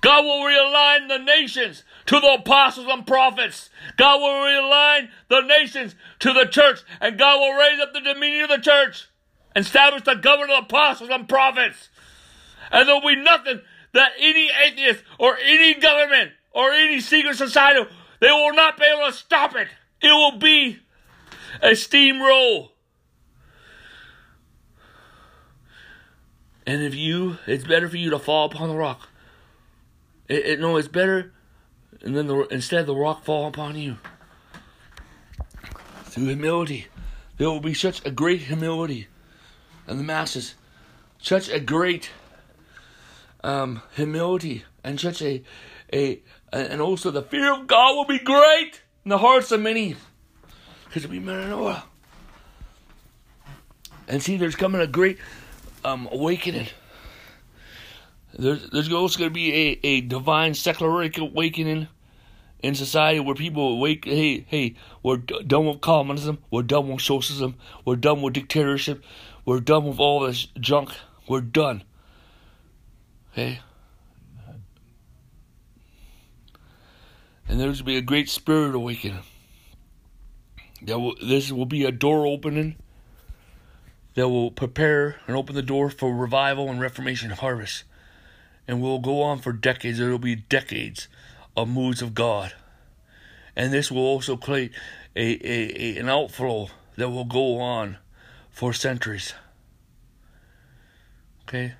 God 0.00 0.24
will 0.24 0.40
realign 0.42 1.08
the 1.08 1.18
nations 1.18 1.84
to 2.06 2.20
the 2.20 2.34
apostles 2.38 2.86
and 2.88 3.06
prophets. 3.06 3.70
God 3.96 4.20
will 4.20 4.28
realign 4.28 5.08
the 5.28 5.40
nations 5.40 5.94
to 6.20 6.32
the 6.32 6.44
church, 6.46 6.80
and 7.00 7.18
God 7.18 7.40
will 7.40 7.54
raise 7.54 7.80
up 7.80 7.92
the 7.92 8.00
dominion 8.00 8.44
of 8.44 8.50
the 8.50 8.58
church 8.58 9.08
and 9.54 9.64
establish 9.64 10.02
the 10.02 10.14
government 10.14 10.52
of 10.52 10.64
apostles 10.64 11.10
and 11.10 11.28
prophets. 11.28 11.88
And 12.70 12.88
there 12.88 12.94
will 12.94 13.14
be 13.14 13.22
nothing 13.22 13.60
that 13.94 14.12
any 14.18 14.50
atheist 14.64 15.02
or 15.18 15.38
any 15.38 15.74
government 15.74 16.32
or 16.52 16.72
any 16.72 17.00
secret 17.00 17.36
society, 17.36 17.84
they 18.20 18.30
will 18.30 18.52
not 18.52 18.78
be 18.78 18.84
able 18.84 19.10
to 19.10 19.12
stop 19.12 19.54
it. 19.56 19.68
It 20.00 20.08
will 20.08 20.38
be 20.38 20.78
a 21.62 21.70
steamroll. 21.70 22.70
And 26.66 26.82
if 26.82 26.94
you, 26.94 27.38
it's 27.46 27.64
better 27.64 27.88
for 27.88 27.96
you 27.96 28.10
to 28.10 28.18
fall 28.18 28.46
upon 28.46 28.68
the 28.68 28.74
rock. 28.74 29.08
It, 30.28 30.46
it, 30.46 30.60
no, 30.60 30.76
it's 30.76 30.88
better 30.88 31.32
and 32.02 32.16
then 32.16 32.26
the, 32.26 32.46
instead 32.48 32.86
the 32.86 32.94
rock 32.94 33.24
fall 33.24 33.48
upon 33.48 33.76
you. 33.76 33.96
Through 36.04 36.26
humility, 36.26 36.86
there 37.36 37.48
will 37.48 37.60
be 37.60 37.74
such 37.74 38.04
a 38.04 38.10
great 38.10 38.42
humility 38.42 39.08
and 39.86 39.98
the 39.98 40.04
masses, 40.04 40.54
such 41.20 41.48
a 41.48 41.60
great 41.60 42.10
um, 43.44 43.82
humility, 43.94 44.64
and 44.82 44.98
such 44.98 45.22
a, 45.22 45.42
a 45.92 46.20
and 46.52 46.80
also 46.80 47.10
the 47.10 47.22
fear 47.22 47.52
of 47.52 47.66
God 47.66 47.94
will 47.94 48.06
be 48.06 48.18
great 48.18 48.80
in 49.04 49.10
the 49.10 49.18
hearts 49.18 49.52
of 49.52 49.60
many, 49.60 49.96
because 50.86 51.06
be 51.06 51.18
Noah. 51.18 51.84
And 54.08 54.22
see, 54.22 54.36
there's 54.36 54.56
coming 54.56 54.80
a 54.80 54.86
great 54.86 55.18
um, 55.84 56.08
awakening. 56.10 56.68
There's, 58.34 58.68
there's 58.70 58.92
also 58.92 59.18
going 59.18 59.30
to 59.30 59.34
be 59.34 59.52
a, 59.52 59.86
a 59.86 60.00
divine 60.02 60.54
secular 60.54 61.02
awakening 61.02 61.88
in 62.60 62.74
society 62.74 63.20
where 63.20 63.34
people 63.34 63.74
awake. 63.74 64.04
Hey, 64.04 64.44
hey, 64.48 64.74
we're 65.02 65.18
d- 65.18 65.42
done 65.46 65.66
with 65.66 65.80
communism. 65.80 66.38
We're 66.50 66.62
done 66.62 66.88
with 66.88 67.00
socialism. 67.00 67.56
We're 67.84 67.96
done 67.96 68.22
with 68.22 68.34
dictatorship. 68.34 69.04
We're 69.44 69.60
done 69.60 69.84
with 69.84 70.00
all 70.00 70.20
this 70.20 70.46
junk. 70.60 70.90
We're 71.28 71.40
done. 71.40 71.84
Okay? 73.32 73.60
And 77.48 77.60
there's 77.60 77.80
going 77.80 77.84
to 77.84 77.84
be 77.84 77.96
a 77.96 78.02
great 78.02 78.28
spirit 78.28 78.74
awakening. 78.74 79.20
That 80.82 80.98
will, 80.98 81.14
this 81.22 81.52
will 81.52 81.66
be 81.66 81.84
a 81.84 81.92
door 81.92 82.26
opening 82.26 82.76
that 84.14 84.28
will 84.28 84.50
prepare 84.50 85.16
and 85.26 85.36
open 85.36 85.54
the 85.54 85.62
door 85.62 85.90
for 85.90 86.14
revival 86.14 86.70
and 86.70 86.80
reformation 86.80 87.30
of 87.30 87.38
harvest 87.38 87.84
and 88.68 88.80
will 88.80 88.98
go 88.98 89.22
on 89.22 89.38
for 89.38 89.52
decades. 89.52 90.00
Will 90.00 90.18
be 90.18 90.36
decades 90.36 91.08
of 91.56 91.68
moods 91.68 92.02
of 92.02 92.14
God. 92.14 92.54
And 93.54 93.72
this 93.72 93.90
will 93.90 94.02
also 94.02 94.36
create 94.36 94.72
a, 95.14 95.20
a, 95.20 95.96
a, 95.96 95.98
an 95.98 96.08
outflow 96.08 96.68
that 96.96 97.08
will 97.08 97.24
go 97.24 97.58
on 97.58 97.96
for 98.50 98.72
centuries. 98.72 99.34
Okay? 101.42 101.74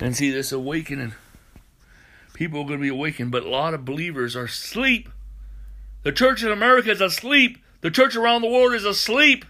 And 0.00 0.16
see, 0.16 0.30
this 0.30 0.52
awakening, 0.52 1.14
people 2.34 2.60
are 2.60 2.64
going 2.64 2.78
to 2.78 2.82
be 2.82 2.88
awakened, 2.88 3.30
but 3.30 3.44
a 3.44 3.48
lot 3.48 3.74
of 3.74 3.84
believers 3.84 4.36
are 4.36 4.44
asleep. 4.44 5.08
The 6.02 6.12
church 6.12 6.42
in 6.42 6.50
America 6.50 6.90
is 6.90 7.00
asleep. 7.00 7.58
The 7.80 7.90
church 7.90 8.16
around 8.16 8.42
the 8.42 8.48
world 8.48 8.74
is 8.74 8.84
asleep. 8.84 9.44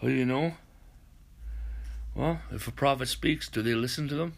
Well, 0.00 0.10
you 0.10 0.24
know, 0.24 0.54
well, 2.14 2.40
if 2.50 2.66
a 2.66 2.72
prophet 2.72 3.08
speaks, 3.08 3.48
do 3.48 3.60
they 3.60 3.74
listen 3.74 4.08
to 4.08 4.14
them? 4.14 4.34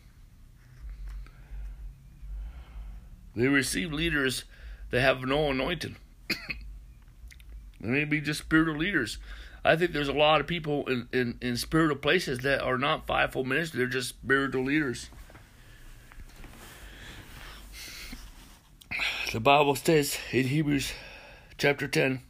They 3.35 3.47
receive 3.47 3.93
leaders 3.93 4.45
that 4.91 5.01
have 5.01 5.23
no 5.23 5.51
anointing. 5.51 5.97
they 7.81 7.89
may 7.89 8.05
be 8.05 8.21
just 8.21 8.41
spiritual 8.41 8.77
leaders. 8.77 9.19
I 9.65 9.77
think 9.77 9.93
there's 9.93 10.09
a 10.09 10.13
lot 10.13 10.41
of 10.41 10.47
people 10.47 10.87
in, 10.89 11.09
in, 11.13 11.39
in 11.41 11.57
spiritual 11.57 11.97
places 11.97 12.41
that 12.41 12.61
are 12.61 12.77
not 12.77 13.07
fivefold 13.07 13.47
ministers, 13.47 13.79
they're 13.79 13.87
just 13.87 14.11
spiritual 14.11 14.65
leaders. 14.65 15.09
The 19.33 19.41
Bible 19.41 19.77
says 19.77 20.19
in 20.31 20.49
Hebrews 20.49 20.93
chapter 21.57 21.89
10, 21.89 22.21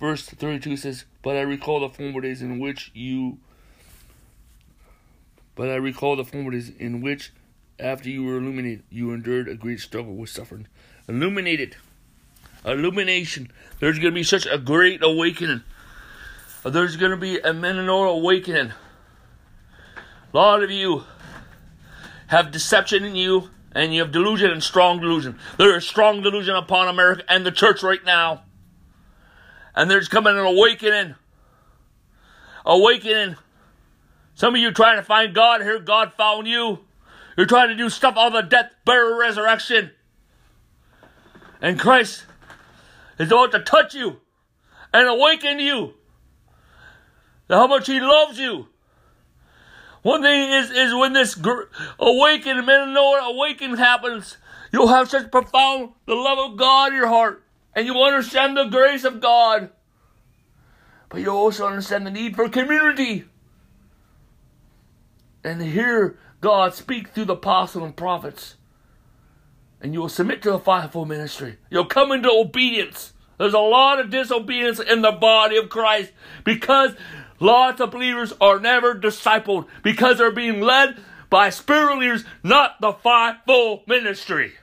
verse 0.00 0.24
32 0.26 0.76
says, 0.78 1.04
But 1.22 1.36
I 1.36 1.42
recall 1.42 1.80
the 1.80 1.88
former 1.88 2.20
days 2.20 2.42
in 2.42 2.58
which 2.58 2.90
you 2.94 3.38
but 5.60 5.68
I 5.68 5.74
recall 5.74 6.16
the 6.16 6.24
former 6.24 6.52
days 6.52 6.70
in 6.70 7.02
which 7.02 7.32
after 7.78 8.08
you 8.08 8.24
were 8.24 8.38
illuminated, 8.38 8.82
you 8.88 9.12
endured 9.12 9.46
a 9.46 9.54
great 9.54 9.80
struggle 9.80 10.14
with 10.14 10.30
suffering. 10.30 10.66
Illuminated. 11.06 11.76
Illumination. 12.64 13.50
There's 13.78 13.98
going 13.98 14.12
to 14.12 14.18
be 14.18 14.22
such 14.22 14.46
a 14.46 14.56
great 14.56 15.02
awakening. 15.02 15.62
There's 16.64 16.96
going 16.96 17.10
to 17.10 17.18
be 17.18 17.36
a 17.36 17.52
metanoia 17.52 18.16
awakening. 18.16 18.72
A 20.32 20.36
lot 20.36 20.62
of 20.62 20.70
you 20.70 21.04
have 22.28 22.52
deception 22.52 23.04
in 23.04 23.14
you, 23.14 23.50
and 23.72 23.92
you 23.92 24.00
have 24.00 24.12
delusion 24.12 24.50
and 24.50 24.62
strong 24.62 24.98
delusion. 24.98 25.38
There 25.58 25.76
is 25.76 25.86
strong 25.86 26.22
delusion 26.22 26.54
upon 26.54 26.88
America 26.88 27.24
and 27.28 27.44
the 27.44 27.52
church 27.52 27.82
right 27.82 28.02
now. 28.02 28.44
And 29.74 29.90
there's 29.90 30.08
coming 30.08 30.34
an 30.36 30.44
awakening. 30.44 31.14
Awakening. 32.64 33.36
Some 34.34 34.54
of 34.54 34.60
you 34.60 34.72
trying 34.72 34.96
to 34.96 35.02
find 35.02 35.34
God 35.34 35.62
here, 35.62 35.78
God 35.78 36.12
found 36.14 36.46
you. 36.46 36.80
You're 37.36 37.46
trying 37.46 37.68
to 37.68 37.76
do 37.76 37.88
stuff 37.88 38.16
on 38.16 38.32
the 38.32 38.42
death, 38.42 38.70
burial, 38.84 39.18
resurrection. 39.18 39.92
And 41.60 41.78
Christ 41.78 42.24
is 43.18 43.28
about 43.30 43.52
to 43.52 43.60
touch 43.60 43.94
you 43.94 44.20
and 44.92 45.08
awaken 45.08 45.58
you. 45.58 45.94
How 47.48 47.66
much 47.66 47.86
He 47.86 48.00
loves 48.00 48.38
you. 48.38 48.68
One 50.02 50.22
thing 50.22 50.52
is, 50.52 50.70
is 50.70 50.94
when 50.94 51.12
this 51.12 51.34
gr- 51.34 51.64
awakening, 51.98 52.64
metanoia 52.64 53.28
awakening 53.28 53.76
happens, 53.76 54.38
you'll 54.72 54.88
have 54.88 55.10
such 55.10 55.30
profound 55.30 55.90
the 56.06 56.14
love 56.14 56.38
of 56.38 56.56
God 56.56 56.92
in 56.92 56.94
your 56.94 57.08
heart, 57.08 57.44
and 57.74 57.86
you'll 57.86 58.02
understand 58.02 58.56
the 58.56 58.64
grace 58.64 59.04
of 59.04 59.20
God. 59.20 59.70
But 61.08 61.20
you'll 61.20 61.36
also 61.36 61.66
understand 61.66 62.06
the 62.06 62.10
need 62.10 62.36
for 62.36 62.48
community. 62.48 63.24
And 65.42 65.60
hear 65.62 66.18
God 66.40 66.74
speak 66.74 67.08
through 67.08 67.26
the 67.26 67.34
apostles 67.34 67.84
and 67.84 67.96
prophets. 67.96 68.56
And 69.80 69.94
you 69.94 70.00
will 70.00 70.08
submit 70.08 70.42
to 70.42 70.50
the 70.50 70.58
fivefold 70.58 71.08
ministry. 71.08 71.56
You'll 71.70 71.86
come 71.86 72.12
into 72.12 72.30
obedience. 72.30 73.14
There's 73.38 73.54
a 73.54 73.58
lot 73.58 73.98
of 73.98 74.10
disobedience 74.10 74.78
in 74.78 75.00
the 75.00 75.12
body 75.12 75.56
of 75.56 75.70
Christ 75.70 76.12
because 76.44 76.94
lots 77.40 77.80
of 77.80 77.90
believers 77.90 78.34
are 78.40 78.60
never 78.60 78.94
discipled 78.94 79.66
because 79.82 80.18
they're 80.18 80.30
being 80.30 80.60
led 80.60 81.02
by 81.30 81.48
spiritual 81.48 82.00
leaders, 82.00 82.24
not 82.42 82.80
the 82.80 82.92
fivefold 82.92 83.88
ministry. 83.88 84.54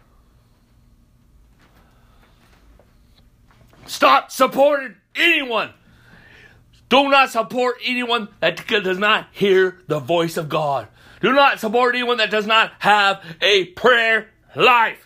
Stop 3.88 4.32
supporting 4.32 4.96
anyone. 5.16 5.72
Do 6.90 7.10
not 7.10 7.30
support 7.30 7.78
anyone 7.84 8.30
that 8.40 8.66
does 8.68 8.98
not 8.98 9.28
hear 9.32 9.80
the 9.88 10.00
voice 10.00 10.38
of 10.38 10.50
God. 10.50 10.88
Do 11.22 11.34
not 11.34 11.60
support 11.60 11.96
anyone 11.96 12.18
that 12.18 12.30
does 12.30 12.46
not 12.46 12.72
have 12.80 13.24
a 13.42 13.66
prayer 13.66 14.30
life. 14.56 15.06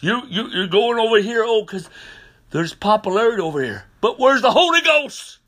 You, 0.00 0.22
you, 0.28 0.46
you're 0.48 0.68
going 0.68 0.98
over 0.98 1.20
here, 1.20 1.44
oh, 1.44 1.62
because 1.62 1.90
there's 2.50 2.72
popularity 2.72 3.42
over 3.42 3.62
here. 3.62 3.84
But 4.00 4.20
where's 4.20 4.42
the 4.42 4.50
Holy 4.50 4.80
Ghost? 4.80 5.38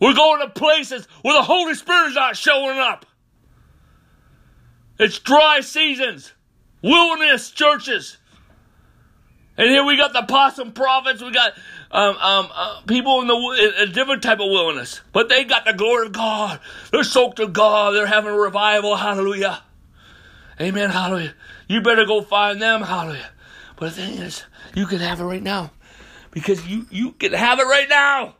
We're 0.00 0.14
going 0.14 0.40
to 0.40 0.50
places 0.50 1.06
where 1.22 1.34
the 1.34 1.42
Holy 1.42 1.74
Spirit 1.74 2.10
is 2.10 2.14
not 2.14 2.36
showing 2.36 2.78
up. 2.78 3.04
It's 5.00 5.18
dry 5.18 5.60
seasons, 5.60 6.32
wilderness 6.82 7.50
churches. 7.50 8.17
And 9.58 9.68
here 9.68 9.84
we 9.84 9.96
got 9.96 10.12
the 10.12 10.22
possum 10.22 10.70
prophets, 10.70 11.20
we 11.20 11.32
got 11.32 11.52
um, 11.90 12.16
um, 12.16 12.48
uh, 12.54 12.80
people 12.86 13.20
in 13.20 13.26
the 13.26 13.34
in 13.34 13.88
a 13.88 13.92
different 13.92 14.22
type 14.22 14.38
of 14.38 14.46
wilderness, 14.46 15.00
but 15.12 15.28
they 15.28 15.42
got 15.44 15.64
the 15.64 15.72
glory 15.72 16.06
of 16.06 16.12
God. 16.12 16.60
They're 16.92 17.02
soaked 17.02 17.40
in 17.40 17.52
God. 17.52 17.94
They're 17.94 18.06
having 18.06 18.30
a 18.30 18.38
revival. 18.38 18.94
Hallelujah. 18.94 19.62
Amen. 20.60 20.90
Hallelujah. 20.90 21.34
You 21.66 21.82
better 21.82 22.06
go 22.06 22.22
find 22.22 22.62
them. 22.62 22.82
Hallelujah. 22.82 23.30
But 23.76 23.94
the 23.94 24.02
thing 24.02 24.18
is, 24.18 24.44
you 24.74 24.86
can 24.86 24.98
have 24.98 25.20
it 25.20 25.24
right 25.24 25.42
now. 25.42 25.72
Because 26.30 26.66
you, 26.66 26.86
you 26.90 27.12
can 27.12 27.32
have 27.32 27.58
it 27.58 27.64
right 27.64 27.88
now. 27.88 28.36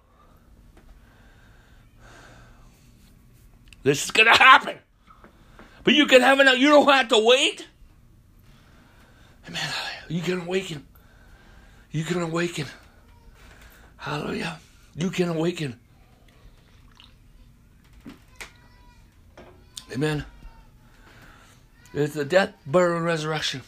This 3.82 4.04
is 4.04 4.10
to 4.10 4.24
happen. 4.24 4.78
But 5.84 5.94
you 5.94 6.06
can 6.06 6.20
have 6.20 6.38
it 6.40 6.44
now. 6.44 6.52
You 6.52 6.68
don't 6.68 6.88
have 6.92 7.08
to 7.08 7.18
wait. 7.18 7.66
Amen. 9.48 9.62
You 10.08 10.20
can 10.20 10.40
awaken. 10.42 10.87
You 11.90 12.04
can 12.04 12.20
awaken. 12.20 12.66
Hallelujah. 13.96 14.58
You 14.94 15.10
can 15.10 15.28
awaken. 15.28 15.78
Amen. 19.92 20.24
It's 21.94 22.14
the 22.14 22.24
death, 22.24 22.54
burial, 22.66 22.98
and 22.98 23.06
resurrection. 23.06 23.62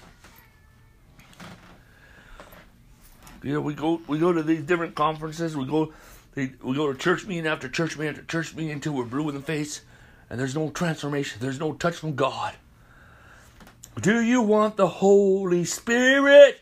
You 3.42 3.54
know, 3.54 3.61
we 3.61 3.72
go 3.72 4.02
we 4.06 4.18
go 4.18 4.33
to 4.33 4.42
these 4.42 4.62
different 4.62 4.94
conferences. 4.94 5.56
We 5.56 5.64
go 5.64 5.92
they, 6.35 6.52
we 6.62 6.76
go 6.76 6.92
to 6.92 6.98
church 6.98 7.26
meeting 7.26 7.46
after 7.46 7.68
church 7.68 7.96
meeting 7.96 8.11
after 8.11 8.24
church 8.24 8.54
meeting 8.54 8.72
until 8.72 8.92
we're 8.92 9.04
blue 9.04 9.28
in 9.30 9.35
the 9.35 9.40
face, 9.40 9.80
and 10.28 10.38
there's 10.38 10.54
no 10.54 10.70
transformation. 10.70 11.38
There's 11.40 11.59
no 11.59 11.72
touch 11.72 11.96
from 11.96 12.14
God. 12.14 12.54
Do 14.00 14.20
you 14.20 14.42
want 14.42 14.76
the 14.76 14.88
Holy 14.88 15.64
Spirit? 15.64 16.61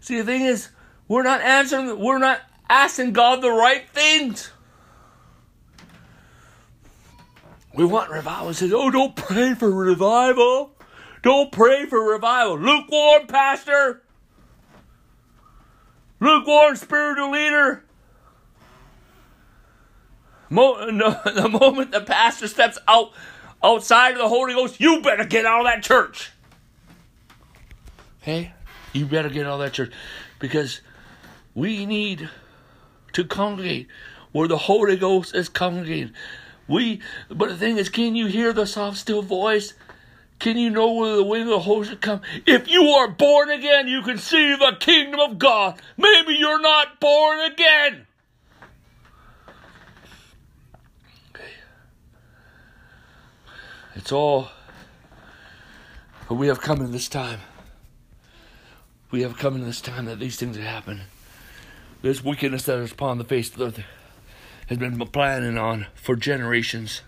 See, 0.00 0.18
the 0.18 0.24
thing 0.24 0.42
is, 0.42 0.68
we're 1.06 1.22
not 1.22 1.40
answering. 1.40 1.98
We're 1.98 2.18
not 2.18 2.40
asking 2.68 3.12
God 3.12 3.42
the 3.42 3.50
right 3.50 3.88
things. 3.88 4.52
We 7.74 7.84
want 7.84 8.10
revival. 8.10 8.48
He 8.48 8.54
says, 8.54 8.72
Oh, 8.72 8.90
don't 8.90 9.14
pray 9.16 9.54
for 9.54 9.70
revival. 9.70 10.72
Don't 11.22 11.52
pray 11.52 11.86
for 11.86 12.12
revival. 12.12 12.58
Lukewarm 12.58 13.26
pastor. 13.26 14.02
Lukewarm 16.20 16.76
spiritual 16.76 17.30
leader. 17.30 17.84
Mo- 20.50 20.86
no, 20.90 21.20
the 21.24 21.48
moment 21.48 21.90
the 21.90 22.00
pastor 22.00 22.48
steps 22.48 22.78
out 22.88 23.12
outside 23.62 24.12
of 24.12 24.18
the 24.18 24.28
Holy 24.28 24.54
Ghost, 24.54 24.80
you 24.80 25.00
better 25.02 25.24
get 25.24 25.44
out 25.44 25.60
of 25.60 25.66
that 25.66 25.82
church. 25.82 26.32
Okay? 28.22 28.52
You 28.92 29.06
better 29.06 29.28
get 29.28 29.46
of 29.46 29.60
that 29.60 29.72
church. 29.72 29.92
Because 30.38 30.80
we 31.54 31.86
need 31.86 32.28
to 33.12 33.24
congregate 33.24 33.88
where 34.32 34.48
the 34.48 34.58
Holy 34.58 34.96
Ghost 34.96 35.34
is 35.34 35.48
congregating. 35.48 36.12
We, 36.66 37.00
but 37.28 37.48
the 37.48 37.56
thing 37.56 37.78
is, 37.78 37.88
can 37.88 38.14
you 38.14 38.26
hear 38.26 38.52
the 38.52 38.66
soft, 38.66 38.98
still 38.98 39.22
voice? 39.22 39.74
Can 40.38 40.56
you 40.56 40.70
know 40.70 40.92
where 40.92 41.16
the 41.16 41.24
wind 41.24 41.44
of 41.44 41.48
the 41.48 41.58
Holy 41.60 41.88
Ghost 41.88 42.00
come? 42.00 42.20
If 42.46 42.68
you 42.68 42.84
are 42.90 43.08
born 43.08 43.50
again, 43.50 43.88
you 43.88 44.02
can 44.02 44.18
see 44.18 44.54
the 44.54 44.76
kingdom 44.78 45.20
of 45.20 45.38
God. 45.38 45.80
Maybe 45.96 46.34
you're 46.34 46.60
not 46.60 47.00
born 47.00 47.40
again. 47.40 48.06
It's 53.94 54.12
all, 54.12 54.48
but 56.28 56.36
we 56.36 56.46
have 56.46 56.60
come 56.60 56.80
in 56.82 56.92
this 56.92 57.08
time. 57.08 57.40
We 59.10 59.22
have 59.22 59.38
come 59.38 59.56
in 59.56 59.64
this 59.64 59.80
time 59.80 60.04
that 60.04 60.18
these 60.18 60.36
things 60.36 60.56
have 60.56 60.66
happened. 60.66 61.02
This 62.02 62.22
wickedness 62.22 62.64
that 62.64 62.78
is 62.78 62.92
upon 62.92 63.18
the 63.18 63.24
face 63.24 63.50
of 63.50 63.56
the 63.56 63.64
earth 63.66 63.84
has 64.68 64.78
been 64.78 64.98
planning 64.98 65.56
on 65.56 65.86
for 65.94 66.14
generations. 66.14 67.02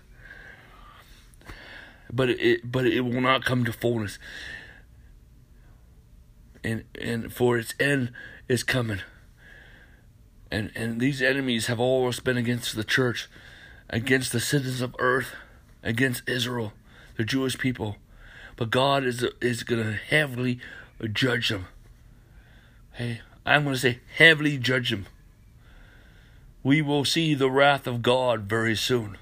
but 2.11 2.29
it 2.29 2.69
but 2.69 2.85
it 2.85 3.01
will 3.01 3.21
not 3.21 3.45
come 3.45 3.63
to 3.65 3.73
fullness. 3.73 4.19
And 6.63 6.83
and 6.99 7.31
for 7.33 7.57
its 7.57 7.73
end 7.79 8.11
is 8.47 8.63
coming. 8.63 9.01
And 10.51 10.71
and 10.75 10.99
these 10.99 11.21
enemies 11.21 11.67
have 11.67 11.79
always 11.79 12.19
been 12.19 12.37
against 12.37 12.75
the 12.75 12.83
church, 12.83 13.29
against 13.89 14.31
the 14.31 14.39
citizens 14.39 14.81
of 14.81 14.95
earth, 14.99 15.33
against 15.83 16.27
Israel, 16.27 16.73
the 17.15 17.23
Jewish 17.23 17.57
people. 17.57 17.97
But 18.57 18.69
God 18.69 19.05
is 19.05 19.25
is 19.39 19.63
gonna 19.63 19.93
heavily 19.93 20.59
judge 21.13 21.49
them. 21.49 21.67
Hey, 22.93 23.21
I'm 23.45 23.63
gonna 23.63 23.77
say 23.77 23.99
heavily 24.17 24.57
judge 24.57 24.89
them. 24.89 25.07
We 26.63 26.81
will 26.81 27.05
see 27.05 27.33
the 27.33 27.49
wrath 27.49 27.87
of 27.87 28.01
God 28.01 28.41
very 28.41 28.75
soon. 28.75 29.17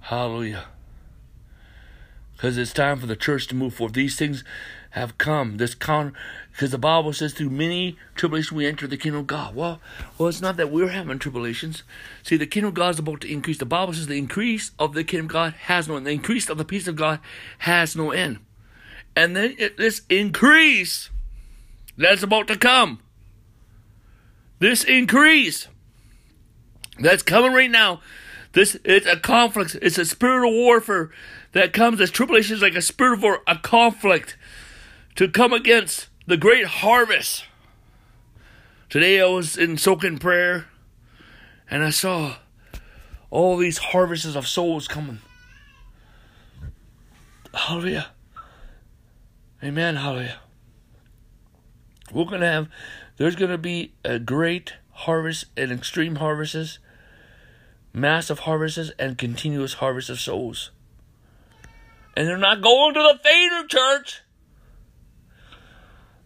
Hallelujah. 0.00 0.64
Because 2.32 2.58
it's 2.58 2.72
time 2.72 2.98
for 2.98 3.06
the 3.06 3.16
church 3.16 3.46
to 3.48 3.54
move 3.54 3.74
forward. 3.74 3.94
These 3.94 4.16
things 4.16 4.44
have 4.90 5.18
come. 5.18 5.56
This 5.56 5.74
because 5.74 6.70
the 6.70 6.78
Bible 6.78 7.12
says 7.12 7.32
through 7.32 7.50
many 7.50 7.96
tribulations 8.14 8.52
we 8.52 8.66
enter 8.66 8.86
the 8.86 8.96
kingdom 8.96 9.20
of 9.20 9.26
God. 9.26 9.54
Well, 9.54 9.80
well, 10.16 10.28
it's 10.28 10.40
not 10.40 10.56
that 10.56 10.70
we're 10.70 10.88
having 10.88 11.18
tribulations. 11.18 11.82
See, 12.22 12.36
the 12.36 12.46
kingdom 12.46 12.68
of 12.68 12.74
God 12.74 12.90
is 12.90 12.98
about 12.98 13.22
to 13.22 13.32
increase. 13.32 13.58
The 13.58 13.66
Bible 13.66 13.92
says 13.92 14.06
the 14.06 14.18
increase 14.18 14.72
of 14.78 14.94
the 14.94 15.04
kingdom 15.04 15.26
of 15.26 15.32
God 15.32 15.54
has 15.54 15.88
no 15.88 15.96
end. 15.96 16.06
The 16.06 16.12
increase 16.12 16.48
of 16.48 16.58
the 16.58 16.64
peace 16.64 16.88
of 16.88 16.96
God 16.96 17.20
has 17.58 17.96
no 17.96 18.10
end. 18.10 18.38
And 19.14 19.36
then 19.36 19.54
it, 19.58 19.76
this 19.76 20.02
increase 20.08 21.10
that's 21.98 22.22
about 22.22 22.48
to 22.48 22.56
come. 22.56 23.00
This 24.60 24.82
increase 24.84 25.68
that's 26.98 27.22
coming 27.22 27.52
right 27.52 27.70
now 27.70 28.00
this 28.52 28.76
it's 28.84 29.06
a 29.06 29.16
conflict. 29.16 29.76
It's 29.80 29.98
a 29.98 30.04
spiritual 30.04 30.52
warfare 30.52 31.10
that 31.52 31.72
comes 31.72 32.00
as 32.00 32.10
tribulation 32.10 32.56
is 32.56 32.62
like 32.62 32.74
a 32.74 32.82
spirit 32.82 33.20
war, 33.20 33.40
a 33.46 33.56
conflict 33.56 34.36
to 35.16 35.28
come 35.28 35.52
against 35.52 36.08
the 36.26 36.36
great 36.36 36.66
harvest. 36.66 37.44
Today 38.88 39.20
I 39.20 39.26
was 39.26 39.56
in 39.56 39.76
soaking 39.76 40.18
prayer 40.18 40.66
and 41.70 41.84
I 41.84 41.90
saw 41.90 42.36
all 43.30 43.56
these 43.56 43.78
harvests 43.78 44.34
of 44.34 44.48
souls 44.48 44.88
coming. 44.88 45.18
Hallelujah. 47.52 48.08
Amen. 49.62 49.96
Hallelujah. 49.96 50.38
We're 52.12 52.24
going 52.24 52.40
to 52.40 52.46
have, 52.46 52.68
there's 53.16 53.36
going 53.36 53.50
to 53.50 53.58
be 53.58 53.92
a 54.04 54.18
great 54.18 54.74
harvest 54.90 55.46
and 55.56 55.70
extreme 55.70 56.16
harvests 56.16 56.78
massive 57.92 58.40
harvests 58.40 58.90
and 58.98 59.18
continuous 59.18 59.74
harvest 59.74 60.10
of 60.10 60.20
souls. 60.20 60.70
And 62.16 62.26
they're 62.26 62.36
not 62.36 62.62
going 62.62 62.94
to 62.94 63.00
the 63.00 63.18
theater 63.22 63.66
church. 63.68 64.22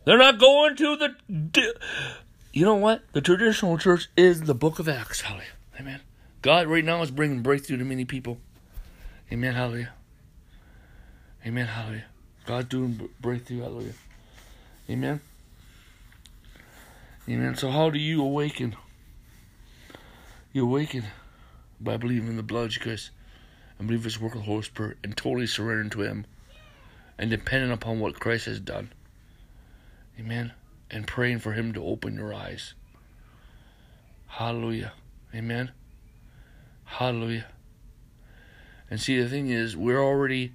They're 0.05 0.19
not 0.19 0.39
going 0.39 0.77
to 0.77 0.97
the. 0.97 1.75
You 2.53 2.65
know 2.65 2.75
what? 2.75 3.03
The 3.13 3.21
traditional 3.21 3.79
church 3.79 4.09
is 4.17 4.43
the 4.43 4.55
book 4.55 4.79
of 4.79 4.89
Acts. 4.89 5.23
Hallelujah. 5.23 5.49
Amen. 5.79 6.01
God 6.41 6.67
right 6.67 6.85
now 6.85 7.03
is 7.03 7.11
bringing 7.11 7.43
breakthrough 7.43 7.77
to 7.79 7.85
many 7.85 8.05
people. 8.05 8.39
Amen. 9.31 9.55
Hallelujah. 9.55 9.93
Amen. 11.47 11.67
Hallelujah. 11.67 12.05
God 12.47 12.69
doing 12.69 13.09
breakthrough. 13.21 13.61
Hallelujah. 13.61 13.93
Amen. 14.91 15.21
Amen. 17.29 17.55
So, 17.55 17.71
how 17.71 17.89
do 17.91 18.01
you 18.01 18.21
awaken? 18.21 18.75
You 20.53 20.65
awaken 20.65 21.05
by 21.81 21.97
believing 21.97 22.31
in 22.31 22.37
the 22.37 22.43
blood 22.43 22.65
of 22.65 22.71
Jesus 22.71 23.11
and 23.79 23.87
believe 23.87 24.03
His 24.03 24.21
work 24.21 24.35
of 24.35 24.41
the 24.41 24.47
Holy 24.47 24.63
Spirit 24.63 24.99
and 25.05 25.17
totally 25.17 25.47
surrendering 25.47 25.91
to 25.91 26.03
Him 26.03 26.27
and 27.19 27.31
depending 27.31 27.71
upon 27.71 28.01
what 28.01 28.19
Christ 28.19 28.47
has 28.47 28.59
done. 28.59 28.91
Amen. 30.19 30.53
And 30.91 31.07
praying 31.07 31.39
for 31.39 31.53
Him 31.53 31.73
to 31.75 31.85
open 31.85 32.17
your 32.17 32.35
eyes. 32.35 32.75
Hallelujah. 34.27 34.93
Amen. 35.33 35.71
Hallelujah. 36.85 37.47
And 38.91 39.01
see, 39.01 39.21
the 39.23 39.29
thing 39.29 39.49
is, 39.49 39.77
we're 39.77 40.03
already 40.03 40.53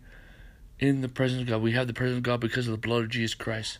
in 0.79 0.99
the 0.99 1.09
presence 1.09 1.43
of 1.43 1.47
God. 1.47 1.61
We 1.61 1.71
have 1.71 1.87
the 1.87 1.93
presence 1.93 2.17
of 2.17 2.23
God 2.23 2.41
because 2.41 2.67
of 2.67 2.71
the 2.71 2.77
blood 2.77 3.03
of 3.03 3.09
Jesus 3.09 3.35
Christ. 3.35 3.79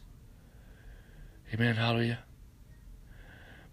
Amen. 1.54 1.76
Hallelujah. 1.76 2.20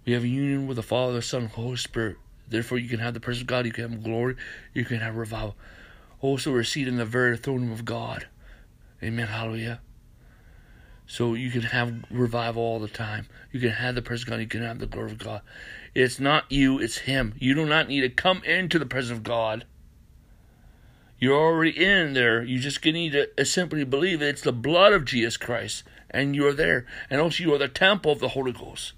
We 0.05 0.13
have 0.13 0.25
a 0.25 0.29
union 0.29 0.67
with 0.67 0.77
the 0.77 0.83
Father, 0.83 1.15
the 1.15 1.23
Son, 1.23 1.47
Holy 1.47 1.77
Spirit. 1.77 2.17
Therefore, 2.49 2.79
you 2.79 2.89
can 2.89 3.01
have 3.01 3.15
the 3.15 3.21
presence 3.21 3.43
of 3.43 3.47
God, 3.47 3.67
you 3.67 3.73
can 3.73 3.91
have 3.91 4.03
glory, 4.03 4.37
you 4.75 4.85
can 4.85 5.01
have 5.01 5.17
revival. 5.17 5.57
Also, 6.21 6.53
we're 6.53 6.63
seated 6.63 6.93
in 6.93 6.99
the 6.99 7.05
very 7.05 7.37
throne 7.37 7.73
of 7.73 7.85
God. 7.85 8.27
Amen. 9.03 9.27
Hallelujah. 9.27 9.81
So 11.07 11.35
you 11.35 11.51
can 11.51 11.63
have 11.63 12.05
revival 12.11 12.63
all 12.63 12.81
the 12.81 12.89
time. 12.89 13.27
You 13.53 13.61
can 13.61 13.71
have 13.71 13.95
the 13.95 14.03
presence 14.03 14.25
of 14.25 14.31
God. 14.31 14.41
You 14.41 14.47
can 14.47 14.63
have 14.63 14.79
the 14.79 14.87
glory 14.87 15.13
of 15.13 15.19
God. 15.19 15.43
It's 15.95 16.19
not 16.19 16.51
you, 16.51 16.79
it's 16.79 16.99
Him. 16.99 17.35
You 17.39 17.55
do 17.55 17.67
not 17.67 17.89
need 17.89 18.01
to 18.01 18.09
come 18.09 18.43
into 18.45 18.79
the 18.79 18.87
presence 18.87 19.19
of 19.19 19.23
God. 19.23 19.65
You're 21.19 21.39
already 21.39 21.71
in 21.71 22.15
there. 22.15 22.43
You 22.43 22.59
just 22.59 22.85
need 22.85 23.13
to 23.13 23.45
simply 23.45 23.85
believe 23.85 24.21
it. 24.21 24.29
it's 24.29 24.43
the 24.43 24.53
blood 24.53 24.93
of 24.93 25.05
Jesus 25.05 25.37
Christ, 25.37 25.85
and 26.11 26.35
you 26.35 26.47
are 26.47 26.53
there. 26.53 26.87
And 27.09 27.21
also, 27.21 27.45
you 27.45 27.55
are 27.55 27.59
the 27.59 27.69
temple 27.69 28.13
of 28.13 28.19
the 28.19 28.31
Holy 28.31 28.53
Ghost. 28.53 28.93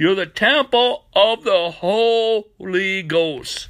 You're 0.00 0.14
the 0.14 0.24
temple 0.24 1.04
of 1.12 1.44
the 1.44 1.70
Holy 1.72 3.02
Ghost. 3.02 3.68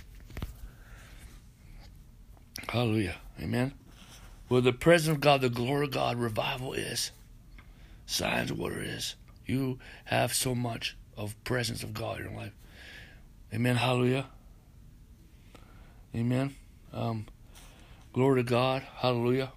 Hallelujah. 2.68 3.16
Amen. 3.42 3.72
Where 4.46 4.60
the 4.60 4.72
presence 4.72 5.16
of 5.16 5.20
God, 5.20 5.40
the 5.40 5.48
glory 5.48 5.86
of 5.86 5.90
God, 5.90 6.18
revival 6.18 6.72
is. 6.72 7.10
Signs 8.06 8.52
of 8.52 8.60
what 8.60 8.70
it 8.70 8.84
is. 8.84 9.16
You 9.44 9.80
have 10.04 10.32
so 10.32 10.54
much 10.54 10.96
of 11.16 11.34
presence 11.42 11.82
of 11.82 11.94
God 11.94 12.20
in 12.20 12.26
your 12.26 12.36
life. 12.36 12.52
Amen. 13.52 13.74
Hallelujah. 13.74 14.26
Amen. 16.14 16.54
Um, 16.92 17.26
glory 18.12 18.44
to 18.44 18.48
God. 18.48 18.82
Hallelujah. 18.98 19.50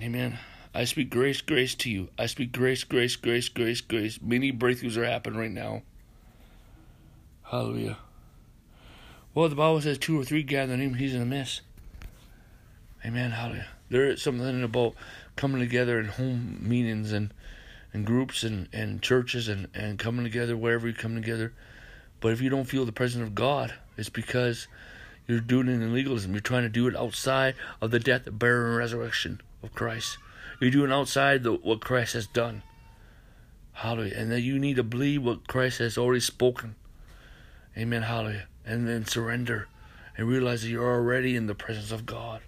Amen. 0.00 0.38
I 0.74 0.84
speak 0.84 1.10
grace, 1.10 1.40
grace 1.42 1.74
to 1.76 1.90
you. 1.90 2.08
I 2.18 2.26
speak 2.26 2.52
grace, 2.52 2.84
grace, 2.84 3.16
grace, 3.16 3.48
grace, 3.48 3.80
grace. 3.82 4.20
Many 4.22 4.52
breakthroughs 4.52 4.96
are 4.96 5.04
happening 5.04 5.38
right 5.38 5.50
now. 5.50 5.82
Hallelujah. 7.44 7.98
Well, 9.34 9.48
the 9.48 9.54
Bible 9.54 9.82
says 9.82 9.98
two 9.98 10.18
or 10.18 10.24
three 10.24 10.42
gather 10.42 10.72
in 10.72 10.80
him, 10.80 10.94
he's 10.94 11.12
in 11.12 11.20
the 11.20 11.26
midst. 11.26 11.60
Amen. 13.04 13.32
Hallelujah. 13.32 13.66
There 13.90 14.06
is 14.06 14.22
something 14.22 14.62
about 14.62 14.94
coming 15.36 15.60
together 15.60 15.98
in 16.00 16.06
home 16.06 16.58
meetings 16.60 17.12
and, 17.12 17.34
and 17.92 18.06
groups 18.06 18.42
and, 18.42 18.68
and 18.72 19.02
churches 19.02 19.48
and, 19.48 19.68
and 19.74 19.98
coming 19.98 20.24
together 20.24 20.56
wherever 20.56 20.88
you 20.88 20.94
come 20.94 21.14
together. 21.14 21.52
But 22.20 22.32
if 22.32 22.40
you 22.40 22.48
don't 22.48 22.64
feel 22.64 22.86
the 22.86 22.92
presence 22.92 23.22
of 23.22 23.34
God, 23.34 23.74
it's 23.98 24.08
because 24.08 24.68
you're 25.26 25.40
doing 25.40 25.68
it 25.68 25.72
in 25.72 25.92
legalism. 25.92 26.32
You're 26.32 26.40
trying 26.40 26.62
to 26.62 26.68
do 26.68 26.86
it 26.88 26.96
outside 26.96 27.54
of 27.80 27.90
the 27.90 27.98
death, 27.98 28.28
burial, 28.30 28.68
and 28.68 28.76
resurrection 28.76 29.40
of 29.62 29.74
Christ. 29.74 30.16
You're 30.60 30.70
doing 30.70 30.92
outside 30.92 31.42
the, 31.42 31.52
what 31.52 31.80
Christ 31.80 32.14
has 32.14 32.26
done. 32.26 32.62
Hallelujah. 33.72 34.14
And 34.16 34.30
then 34.30 34.42
you 34.42 34.58
need 34.58 34.76
to 34.76 34.82
believe 34.82 35.22
what 35.22 35.48
Christ 35.48 35.78
has 35.78 35.98
already 35.98 36.20
spoken. 36.20 36.76
Amen. 37.76 38.02
Hallelujah. 38.02 38.46
And 38.64 38.86
then 38.86 39.06
surrender 39.06 39.68
and 40.16 40.28
realize 40.28 40.62
that 40.62 40.68
you're 40.68 40.94
already 40.94 41.36
in 41.36 41.46
the 41.46 41.54
presence 41.54 41.90
of 41.90 42.06
God. 42.06 42.42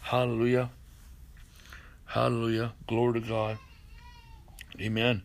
Hallelujah. 0.00 0.70
Hallelujah. 2.06 2.72
Glory 2.86 3.20
to 3.20 3.26
God. 3.26 3.58
Amen. 4.80 5.22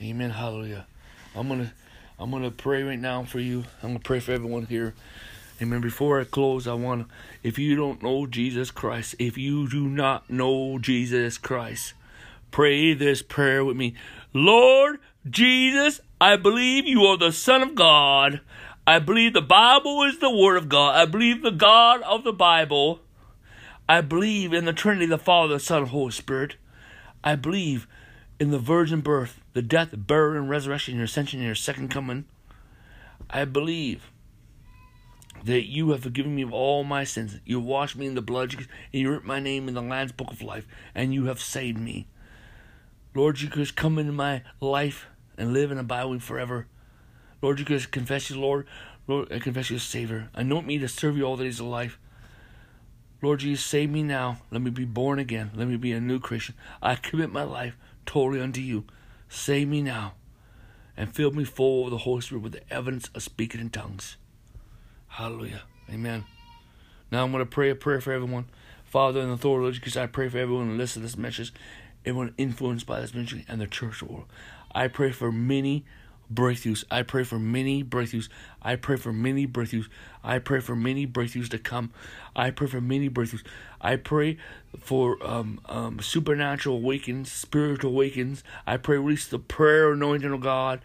Amen. 0.00 0.30
Hallelujah. 0.30 0.86
I'm 1.36 1.48
gonna 1.48 1.72
I'm 2.18 2.30
gonna 2.30 2.50
pray 2.50 2.82
right 2.82 2.98
now 2.98 3.24
for 3.24 3.40
you. 3.40 3.64
I'm 3.82 3.90
gonna 3.90 3.98
pray 3.98 4.20
for 4.20 4.32
everyone 4.32 4.66
here. 4.66 4.94
Amen. 5.62 5.80
Before 5.80 6.20
I 6.20 6.24
close, 6.24 6.66
I 6.66 6.74
want 6.74 7.08
to, 7.08 7.14
if 7.44 7.56
you 7.56 7.76
don't 7.76 8.02
know 8.02 8.26
Jesus 8.26 8.72
Christ, 8.72 9.14
if 9.20 9.38
you 9.38 9.68
do 9.68 9.86
not 9.86 10.28
know 10.28 10.76
Jesus 10.80 11.38
Christ, 11.38 11.94
pray 12.50 12.94
this 12.94 13.22
prayer 13.22 13.64
with 13.64 13.76
me. 13.76 13.94
Lord 14.34 14.98
Jesus, 15.30 16.00
I 16.20 16.34
believe 16.34 16.88
you 16.88 17.02
are 17.02 17.16
the 17.16 17.30
Son 17.30 17.62
of 17.62 17.76
God. 17.76 18.40
I 18.88 18.98
believe 18.98 19.34
the 19.34 19.40
Bible 19.40 20.02
is 20.02 20.18
the 20.18 20.36
Word 20.36 20.56
of 20.56 20.68
God. 20.68 20.96
I 20.96 21.04
believe 21.04 21.42
the 21.42 21.52
God 21.52 22.02
of 22.02 22.24
the 22.24 22.32
Bible. 22.32 22.98
I 23.88 24.00
believe 24.00 24.52
in 24.52 24.64
the 24.64 24.72
Trinity, 24.72 25.06
the 25.06 25.16
Father, 25.16 25.54
the 25.54 25.60
Son, 25.60 25.82
and 25.82 25.88
Holy 25.88 26.10
Spirit. 26.10 26.56
I 27.22 27.36
believe 27.36 27.86
in 28.40 28.50
the 28.50 28.58
virgin 28.58 29.00
birth, 29.00 29.40
the 29.52 29.62
death, 29.62 29.94
burial, 29.96 30.42
and 30.42 30.50
resurrection, 30.50 30.96
your 30.96 31.04
ascension, 31.04 31.38
and 31.38 31.46
your 31.46 31.54
second 31.54 31.88
coming. 31.88 32.24
I 33.30 33.44
believe 33.44 34.11
that 35.44 35.68
you 35.68 35.90
have 35.90 36.02
forgiven 36.02 36.34
me 36.34 36.42
of 36.42 36.52
all 36.52 36.84
my 36.84 37.04
sins. 37.04 37.38
You 37.44 37.60
washed 37.60 37.96
me 37.96 38.06
in 38.06 38.14
the 38.14 38.22
blood, 38.22 38.54
and 38.54 38.66
you 38.92 39.10
wrote 39.10 39.24
my 39.24 39.40
name 39.40 39.68
in 39.68 39.74
the 39.74 39.82
Lamb's 39.82 40.12
Book 40.12 40.30
of 40.30 40.42
Life, 40.42 40.66
and 40.94 41.12
you 41.12 41.26
have 41.26 41.40
saved 41.40 41.78
me. 41.78 42.06
Lord 43.14 43.36
Jesus, 43.36 43.70
come 43.70 43.98
into 43.98 44.12
my 44.12 44.42
life 44.60 45.06
and 45.36 45.52
live 45.52 45.70
and 45.70 45.80
abide 45.80 46.04
with 46.04 46.14
me 46.14 46.20
forever. 46.20 46.66
Lord 47.42 47.58
Jesus, 47.58 47.86
confess 47.86 48.30
you, 48.30 48.40
Lord. 48.40 48.66
Lord, 49.06 49.32
I 49.32 49.38
confess 49.38 49.70
you 49.70 49.76
as 49.76 49.82
Savior. 49.82 50.30
Anoint 50.34 50.66
me 50.66 50.78
to 50.78 50.88
serve 50.88 51.16
you 51.16 51.24
all 51.24 51.36
the 51.36 51.44
days 51.44 51.60
of 51.60 51.66
life. 51.66 51.98
Lord 53.20 53.40
Jesus, 53.40 53.64
save 53.64 53.90
me 53.90 54.02
now. 54.02 54.38
Let 54.50 54.62
me 54.62 54.70
be 54.70 54.84
born 54.84 55.18
again. 55.18 55.50
Let 55.54 55.68
me 55.68 55.76
be 55.76 55.92
a 55.92 56.00
new 56.00 56.20
Christian. 56.20 56.54
I 56.80 56.94
commit 56.94 57.32
my 57.32 57.42
life 57.42 57.76
totally 58.06 58.40
unto 58.40 58.60
you. 58.60 58.84
Save 59.28 59.68
me 59.68 59.82
now 59.82 60.14
and 60.96 61.14
fill 61.14 61.32
me 61.32 61.44
full 61.44 61.84
of 61.84 61.90
the 61.90 61.98
Holy 61.98 62.20
Spirit 62.20 62.42
with 62.42 62.52
the 62.52 62.72
evidence 62.72 63.08
of 63.14 63.22
speaking 63.22 63.60
in 63.60 63.70
tongues. 63.70 64.16
Hallelujah. 65.12 65.64
Amen. 65.90 66.24
Now 67.10 67.22
I'm 67.22 67.32
going 67.32 67.44
to 67.44 67.50
pray 67.50 67.68
a 67.68 67.74
prayer 67.74 68.00
for 68.00 68.14
everyone. 68.14 68.46
Father, 68.86 69.20
in 69.20 69.28
the 69.28 69.34
authority 69.34 69.78
because 69.78 69.94
I 69.94 70.06
pray 70.06 70.30
for 70.30 70.38
everyone 70.38 70.68
who 70.68 70.76
listens 70.78 71.02
to 71.02 71.06
this 71.06 71.18
message, 71.18 71.52
everyone 72.06 72.32
influenced 72.38 72.86
by 72.86 72.98
this 72.98 73.12
ministry 73.12 73.44
and 73.46 73.60
the 73.60 73.66
church 73.66 74.02
world. 74.02 74.24
I 74.74 74.88
pray 74.88 75.12
for 75.12 75.30
many 75.30 75.84
breakthroughs. 76.32 76.84
I 76.90 77.02
pray 77.02 77.24
for 77.24 77.38
many 77.38 77.84
breakthroughs. 77.84 78.30
I 78.62 78.76
pray 78.76 78.96
for 78.96 79.12
many 79.12 79.46
breakthroughs. 79.46 79.88
I 80.24 80.38
pray 80.38 80.60
for 80.60 80.74
many 80.74 81.06
breakthroughs 81.06 81.50
to 81.50 81.58
come. 81.58 81.92
I 82.34 82.50
pray 82.50 82.68
for 82.68 82.80
many 82.80 83.10
breakthroughs. 83.10 83.44
I 83.82 83.96
pray 83.96 84.38
for 84.78 85.18
um, 85.22 85.60
um, 85.66 86.00
supernatural 86.00 86.76
awakens, 86.76 87.30
spiritual 87.30 87.90
awakens. 87.90 88.42
I 88.66 88.78
pray 88.78 88.96
release 88.96 89.26
the 89.26 89.38
prayer 89.38 89.92
anointing 89.92 90.32
of 90.32 90.40
God. 90.40 90.80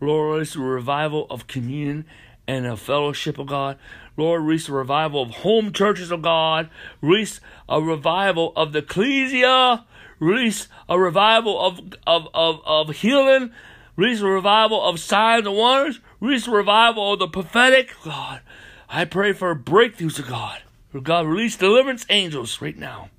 Lord, 0.00 0.34
release 0.34 0.54
the 0.54 0.60
revival 0.60 1.26
of 1.30 1.48
communion 1.48 2.04
and 2.46 2.66
a 2.66 2.76
fellowship 2.76 3.38
of 3.38 3.46
God. 3.46 3.78
Lord, 4.16 4.42
release 4.42 4.68
a 4.68 4.72
revival 4.72 5.22
of 5.22 5.30
home 5.30 5.72
churches 5.72 6.10
of 6.10 6.22
God. 6.22 6.68
Release 7.00 7.40
a 7.68 7.80
revival 7.80 8.52
of 8.56 8.72
the 8.72 8.80
ecclesia. 8.80 9.84
Release 10.18 10.68
a 10.88 10.98
revival 10.98 11.60
of, 11.60 11.80
of, 12.06 12.28
of, 12.34 12.60
of 12.64 12.96
healing 12.96 13.52
Release 13.96 14.20
a 14.20 14.26
revival 14.26 14.82
of 14.82 15.00
signs 15.00 15.46
and 15.46 15.56
wonders. 15.56 16.00
Release 16.20 16.46
a 16.46 16.50
revival 16.50 17.12
of 17.12 17.18
the 17.18 17.28
prophetic. 17.28 17.94
God, 18.04 18.40
I 18.88 19.04
pray 19.04 19.32
for 19.32 19.54
breakthroughs 19.54 20.18
of 20.18 20.28
God. 20.28 20.62
God, 21.02 21.26
release 21.26 21.56
deliverance 21.56 22.06
angels 22.10 22.60
right 22.60 22.76
now. 22.76 23.10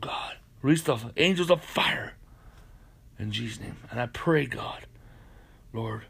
God, 0.00 0.36
release 0.62 0.82
the 0.82 0.98
angels 1.16 1.50
of 1.50 1.62
fire 1.62 2.14
in 3.18 3.30
Jesus' 3.30 3.60
name. 3.60 3.76
And 3.90 4.00
I 4.00 4.06
pray, 4.06 4.46
God, 4.46 4.86
Lord, 5.72 6.04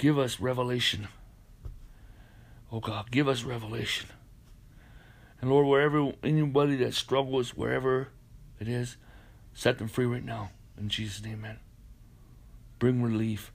give 0.00 0.18
us 0.18 0.40
revelation. 0.40 1.06
Oh 2.72 2.80
God, 2.80 3.12
give 3.12 3.28
us 3.28 3.44
revelation. 3.44 4.08
And 5.40 5.48
Lord, 5.48 5.66
wherever 5.66 6.12
anybody 6.24 6.74
that 6.76 6.94
struggles, 6.94 7.56
wherever 7.56 8.08
it 8.58 8.66
is, 8.66 8.96
set 9.54 9.78
them 9.78 9.88
free 9.88 10.06
right 10.06 10.24
now. 10.24 10.50
In 10.76 10.88
Jesus' 10.88 11.22
name, 11.22 11.34
amen 11.34 11.58
bring 12.80 13.00
relief. 13.00 13.52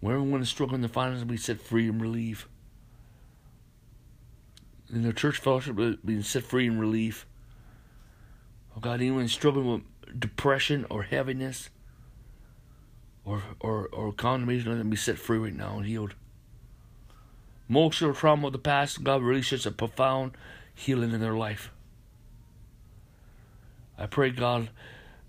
Where 0.00 0.16
everyone 0.16 0.42
is 0.42 0.50
struggling 0.50 0.82
to 0.82 0.88
finances, 0.88 1.24
be 1.24 1.38
set 1.38 1.62
free 1.62 1.88
and 1.88 2.02
relief. 2.02 2.46
In 4.92 5.02
the 5.02 5.14
church 5.14 5.38
fellowship, 5.38 5.76
being 6.04 6.22
set 6.22 6.42
free 6.42 6.66
and 6.66 6.78
relief. 6.78 7.26
Oh 8.76 8.80
God, 8.80 9.00
anyone 9.00 9.26
struggling 9.28 9.72
with 9.72 10.20
depression 10.20 10.84
or 10.90 11.04
heaviness 11.04 11.70
or 13.26 13.42
or 13.60 13.88
or 13.92 14.12
condemnation, 14.14 14.70
let 14.70 14.78
them 14.78 14.88
be 14.88 14.96
set 14.96 15.18
free 15.18 15.36
right 15.36 15.54
now 15.54 15.76
and 15.76 15.86
healed. 15.86 16.14
Emotional 17.68 18.14
trauma 18.14 18.46
of 18.46 18.54
the 18.54 18.58
past, 18.58 19.04
God 19.04 19.22
releases 19.22 19.66
a 19.66 19.70
profound 19.70 20.32
healing 20.74 21.12
in 21.12 21.20
their 21.20 21.36
life. 21.36 21.70
I 23.98 24.06
pray, 24.06 24.30
God, 24.30 24.70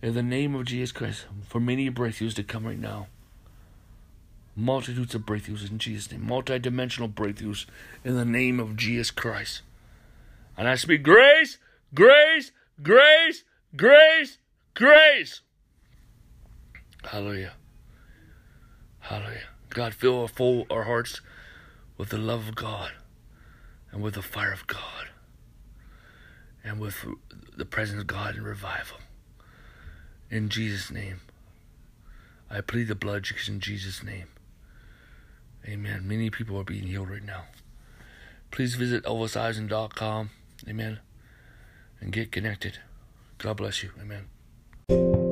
in 0.02 0.14
the 0.14 0.24
name 0.24 0.56
of 0.56 0.66
Jesus 0.66 0.94
Christ, 0.94 1.26
for 1.46 1.60
many 1.60 1.90
breakthroughs 1.90 2.36
to 2.36 2.44
come 2.44 2.66
right 2.66 2.80
now 2.80 3.08
multitudes 4.58 5.14
of 5.14 5.22
breakthroughs 5.22 5.70
in 5.70 5.78
Jesus' 5.78 6.12
name, 6.12 6.26
multi-dimensional 6.26 7.08
breakthroughs 7.08 7.68
in 8.04 8.16
the 8.16 8.26
name 8.26 8.60
of 8.60 8.76
Jesus 8.76 9.12
Christ. 9.12 9.62
And 10.58 10.68
I 10.68 10.76
speak 10.76 11.04
grace, 11.04 11.60
grace, 11.94 12.52
grace, 12.82 13.44
grace, 13.76 14.40
grace. 14.74 15.42
Hallelujah. 17.04 17.54
Hallelujah. 19.08 19.48
God, 19.70 19.94
fill 19.94 20.22
our, 20.22 20.28
full, 20.28 20.68
our 20.70 20.84
hearts 20.84 21.22
with 21.98 22.10
the 22.10 22.18
love 22.18 22.50
of 22.50 22.56
God 22.56 22.92
and 23.92 24.02
with 24.02 24.16
the 24.16 24.22
fire 24.22 24.52
of 24.52 24.68
God 24.68 25.08
and 26.62 26.80
with 26.80 27.06
the 27.56 27.64
presence 27.64 28.02
of 28.02 28.08
God 28.08 28.36
in 28.36 28.44
revival. 28.44 28.98
In 30.30 30.50
Jesus' 30.50 30.92
name. 30.92 31.22
I 32.50 32.60
plead 32.60 32.90
the 32.90 32.96
blood 32.96 33.26
in 33.48 33.62
Jesus' 33.62 34.04
name. 34.04 34.28
Amen. 35.66 36.06
Many 36.06 36.30
people 36.30 36.58
are 36.60 36.66
being 36.66 36.88
healed 36.88 37.10
right 37.10 37.24
now. 37.24 37.44
Please 38.52 38.76
visit 38.76 39.04
elviseisen.com. 39.04 40.30
Amen. 40.68 41.00
And 42.02 42.12
get 42.12 42.32
connected. 42.32 42.80
God 43.38 43.56
bless 43.56 43.84
you. 43.84 43.92
Amen. 44.02 45.27